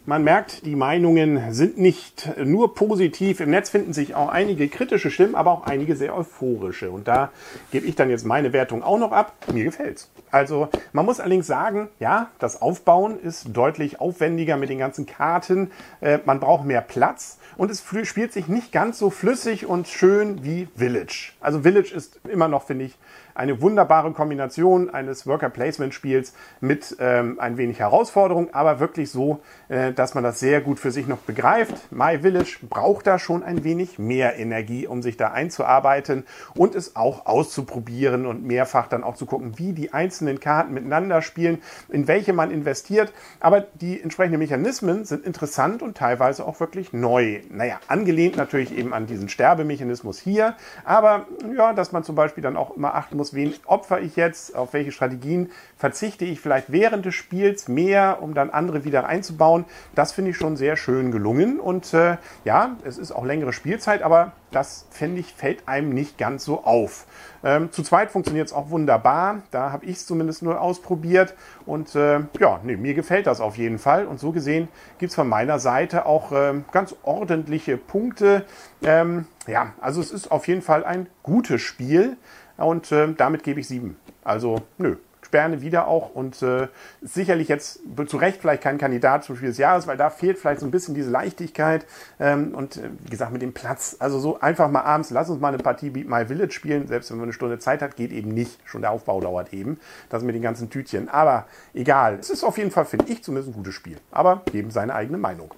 man 0.06 0.24
merkt, 0.24 0.66
die 0.66 0.76
Meinungen 0.76 1.54
sind 1.54 1.78
nicht 1.78 2.30
nur 2.44 2.74
positiv. 2.74 3.40
Im 3.40 3.52
Netz 3.52 3.70
finden 3.70 3.94
sich 3.94 4.16
auch 4.16 4.30
einige 4.30 4.68
kritische 4.68 5.12
Stimmen, 5.12 5.36
aber 5.36 5.52
auch 5.52 5.64
einige 5.64 5.96
sehr 5.96 6.16
euphorische. 6.16 6.92
Und 6.92 7.08
da 7.08 7.32
gebe 7.72 7.86
ich 7.86 7.96
dann 7.96 8.10
jetzt 8.10 8.26
meine 8.26 8.54
Wertung 8.54 8.84
auch 8.84 8.98
noch 8.98 9.12
ab. 9.12 9.34
Mir 9.54 9.64
gefällt's. 9.64 10.10
Also 10.32 10.70
man 10.94 11.06
muss 11.06 11.20
allerdings 11.20 11.48
sagen, 11.48 11.90
ja, 12.00 12.30
das 12.40 12.62
Aufbauen 12.62 13.20
ist 13.20 13.48
deutlich 13.54 14.00
aufwendiger 14.00 14.58
mit 14.58 14.70
den 14.70 14.80
ganzen 14.80 15.06
Karten. 15.06 15.72
Äh, 16.02 16.20
man 16.26 16.40
braucht 16.40 16.66
mehr 16.66 16.82
Platz 16.82 17.40
und 17.58 17.72
es 17.72 17.84
spielt 18.04 18.34
sich 18.34 18.48
nicht 18.48 18.72
ganz 18.72 19.00
so 19.00 19.10
flüssig 19.10 19.66
und 19.66 19.88
schön 19.88 20.44
wie 20.44 20.68
Village. 20.76 21.34
Also 21.40 21.62
Village 21.62 21.94
ist 21.94 22.20
immer 22.30 22.48
noch, 22.48 22.64
finde 22.64 22.86
ich, 22.86 22.98
eine 23.40 23.62
wunderbare 23.62 24.12
Kombination 24.12 24.90
eines 24.90 25.26
Worker-Placement-Spiels 25.26 26.34
mit 26.60 26.98
ähm, 27.00 27.40
ein 27.40 27.56
wenig 27.56 27.80
Herausforderung, 27.80 28.54
aber 28.54 28.82
wirklich 28.82 29.12
so, 29.12 29.40
äh, 29.70 29.94
dass 29.94 30.14
man 30.14 30.26
das 30.26 30.42
sehr 30.42 30.60
gut 30.60 30.78
für 30.78 30.92
sich 30.92 31.08
noch 31.08 31.20
begreift. 31.20 31.74
My 31.90 32.20
Village 32.20 32.58
braucht 32.70 33.08
da 33.08 33.18
schon 33.18 33.42
ein 33.42 33.64
wenig 33.64 33.98
mehr 33.98 34.38
Energie, 34.38 34.88
um 34.88 35.02
sich 35.02 35.16
da 35.16 35.32
einzuarbeiten 35.32 36.26
und 36.54 36.76
es 36.76 36.98
auch 36.98 37.28
auszuprobieren 37.28 38.26
und 38.26 38.44
mehrfach 38.44 38.88
dann 38.90 39.06
auch 39.06 39.16
zu 39.16 39.26
gucken, 39.26 39.58
wie 39.58 39.72
die 39.72 39.94
einzelnen 39.94 40.42
Karten 40.42 40.74
miteinander 40.74 41.22
spielen, 41.22 41.62
in 41.88 42.10
welche 42.10 42.34
man 42.34 42.52
investiert. 42.52 43.14
Aber 43.40 43.62
die 43.62 44.02
entsprechenden 44.02 44.40
Mechanismen 44.40 45.06
sind 45.06 45.26
interessant 45.26 45.82
und 45.82 45.96
teilweise 45.96 46.46
auch 46.46 46.60
wirklich 46.60 46.92
neu. 46.92 47.40
Naja, 47.50 47.80
angelehnt 47.88 48.36
natürlich 48.36 48.78
eben 48.78 48.94
an 48.94 49.08
diesen 49.08 49.30
Sterbemechanismus 49.30 50.20
hier, 50.20 50.58
aber 50.84 51.26
ja, 51.56 51.72
dass 51.72 51.94
man 51.94 52.04
zum 52.04 52.16
Beispiel 52.16 52.44
dann 52.44 52.58
auch 52.58 52.76
immer 52.76 52.96
achten 52.96 53.16
muss, 53.16 53.29
wen 53.34 53.54
opfer 53.66 54.02
ich 54.02 54.16
jetzt, 54.16 54.56
auf 54.56 54.74
welche 54.74 54.92
Strategien 54.92 55.52
verzichte 55.78 56.26
ich 56.26 56.40
vielleicht 56.40 56.72
während 56.72 57.06
des 57.06 57.16
Spiels 57.16 57.68
mehr, 57.68 58.20
um 58.22 58.34
dann 58.34 58.50
andere 58.50 58.84
wieder 58.84 59.08
einzubauen. 59.08 59.66
Das 59.96 60.12
finde 60.12 60.32
ich 60.32 60.38
schon 60.38 60.58
sehr 60.58 60.76
schön 60.76 61.12
gelungen 61.12 61.60
und 61.60 61.94
äh, 61.94 62.18
ja, 62.44 62.78
es 62.84 62.98
ist 62.98 63.12
auch 63.12 63.26
längere 63.26 63.54
Spielzeit, 63.54 64.02
aber 64.02 64.34
das 64.52 64.88
finde 64.92 65.20
ich 65.20 65.34
fällt 65.34 65.68
einem 65.68 65.90
nicht 65.90 66.18
ganz 66.18 66.44
so 66.44 66.64
auf. 66.64 67.06
Ähm, 67.44 67.72
zu 67.72 67.84
zweit 67.84 68.12
funktioniert 68.12 68.48
es 68.48 68.54
auch 68.54 68.70
wunderbar. 68.70 69.44
Da 69.52 69.72
habe 69.72 69.86
ich 69.86 69.98
es 69.98 70.06
zumindest 70.06 70.42
nur 70.42 70.60
ausprobiert. 70.60 71.36
Und 71.66 71.96
äh, 71.96 72.20
ja, 72.40 72.60
nee, 72.64 72.76
mir 72.76 72.94
gefällt 72.94 73.28
das 73.28 73.42
auf 73.42 73.58
jeden 73.58 73.80
Fall. 73.80 74.06
Und 74.06 74.20
so 74.20 74.32
gesehen 74.32 74.68
gibt 74.98 75.12
es 75.12 75.16
von 75.16 75.28
meiner 75.28 75.60
Seite 75.60 76.06
auch 76.06 76.32
ähm, 76.34 76.66
ganz 76.72 76.96
ordentliche 77.04 77.78
Punkte. 77.78 78.46
Ähm, 78.84 79.28
ja, 79.48 79.74
also 79.80 80.02
es 80.02 80.12
ist 80.12 80.32
auf 80.32 80.48
jeden 80.48 80.62
Fall 80.62 80.84
ein 80.84 81.08
gutes 81.24 81.62
Spiel. 81.62 82.18
Und 82.60 82.92
ähm, 82.92 83.16
damit 83.18 83.44
gebe 83.44 83.60
ich 83.60 83.68
sieben. 83.68 83.98
Also, 84.24 84.62
nö. 84.78 84.98
Sterne 85.30 85.62
wieder 85.62 85.88
auch 85.88 86.16
und 86.16 86.42
äh, 86.42 86.70
sicherlich 87.02 87.50
jetzt 87.50 87.82
zu 88.08 88.18
Recht 88.18 88.42
vielleicht 88.42 88.64
kein 88.64 88.80
Kandidat 88.80 89.24
zum 89.24 89.36
Spiel 89.36 89.50
des 89.50 89.60
Jahres, 89.60 89.86
weil 89.86 89.96
da 89.96 90.10
fehlt 90.10 90.40
vielleicht 90.40 90.60
so 90.60 90.66
ein 90.66 90.72
bisschen 90.72 90.96
diese 90.96 91.12
Leichtigkeit 91.12 91.86
ähm, 92.20 92.56
und 92.56 92.78
äh, 92.78 92.90
wie 93.04 93.12
gesagt 93.12 93.32
mit 93.32 93.44
dem 93.44 93.54
Platz. 93.54 93.96
Also 94.00 94.18
so 94.18 94.40
einfach 94.40 94.72
mal 94.72 94.82
abends, 94.82 95.12
lass 95.12 95.30
uns 95.30 95.40
mal 95.40 95.50
eine 95.50 95.60
Partie 95.60 95.92
Beat 95.92 96.10
My 96.10 96.26
Village 96.26 96.54
spielen, 96.54 96.88
selbst 96.88 97.12
wenn 97.12 97.18
man 97.18 97.26
eine 97.26 97.34
Stunde 97.34 97.60
Zeit 97.60 97.84
hat, 97.84 97.96
geht 97.96 98.12
eben 98.12 98.34
nicht. 98.34 98.60
Schon 98.66 98.82
der 98.82 98.90
Aufbau 98.90 99.22
dauert 99.22 99.54
eben. 99.54 99.80
Das 100.10 100.24
mit 100.24 100.34
den 100.34 100.42
ganzen 100.42 100.72
Tütchen. 100.72 101.10
Aber 101.10 101.46
egal, 101.76 102.18
es 102.20 102.32
ist 102.32 102.44
auf 102.44 102.58
jeden 102.58 102.72
Fall, 102.72 102.86
finde 102.86 103.06
ich, 103.12 103.24
zumindest 103.24 103.50
ein 103.50 103.58
gutes 103.58 103.76
Spiel. 103.76 103.98
Aber 104.10 104.42
jedem 104.52 104.72
seine 104.72 104.96
eigene 104.96 105.20
Meinung. 105.20 105.54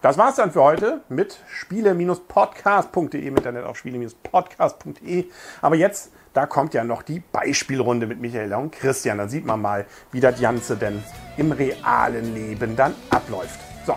Das 0.00 0.18
war's 0.18 0.36
dann 0.36 0.50
für 0.50 0.62
heute 0.62 1.02
mit 1.08 1.38
spiele-podcast.de, 1.48 3.20
im 3.24 3.36
Internet 3.36 3.64
auf 3.64 3.76
spiele-podcast.de. 3.76 5.26
Aber 5.60 5.76
jetzt 5.76 6.10
Da 6.32 6.46
kommt 6.46 6.72
ja 6.72 6.82
noch 6.82 7.02
die 7.02 7.20
Beispielrunde 7.20 8.06
mit 8.06 8.20
Michaela 8.20 8.56
und 8.56 8.72
Christian. 8.72 9.18
Dann 9.18 9.28
sieht 9.28 9.44
man 9.44 9.60
mal, 9.60 9.84
wie 10.12 10.20
das 10.20 10.40
Ganze 10.40 10.76
denn 10.76 11.02
im 11.36 11.52
realen 11.52 12.34
Leben 12.34 12.74
dann 12.74 12.94
abläuft. 13.10 13.60
So, 13.86 13.94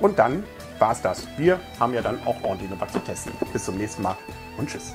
und 0.00 0.18
dann 0.18 0.42
war 0.80 0.92
es 0.92 1.00
das. 1.02 1.28
Wir 1.36 1.60
haben 1.78 1.94
ja 1.94 2.02
dann 2.02 2.18
auch 2.24 2.42
ordentlich 2.42 2.70
was 2.80 2.92
zu 2.92 2.98
testen. 2.98 3.32
Bis 3.52 3.64
zum 3.64 3.76
nächsten 3.76 4.02
Mal 4.02 4.16
und 4.56 4.68
tschüss. 4.68 4.94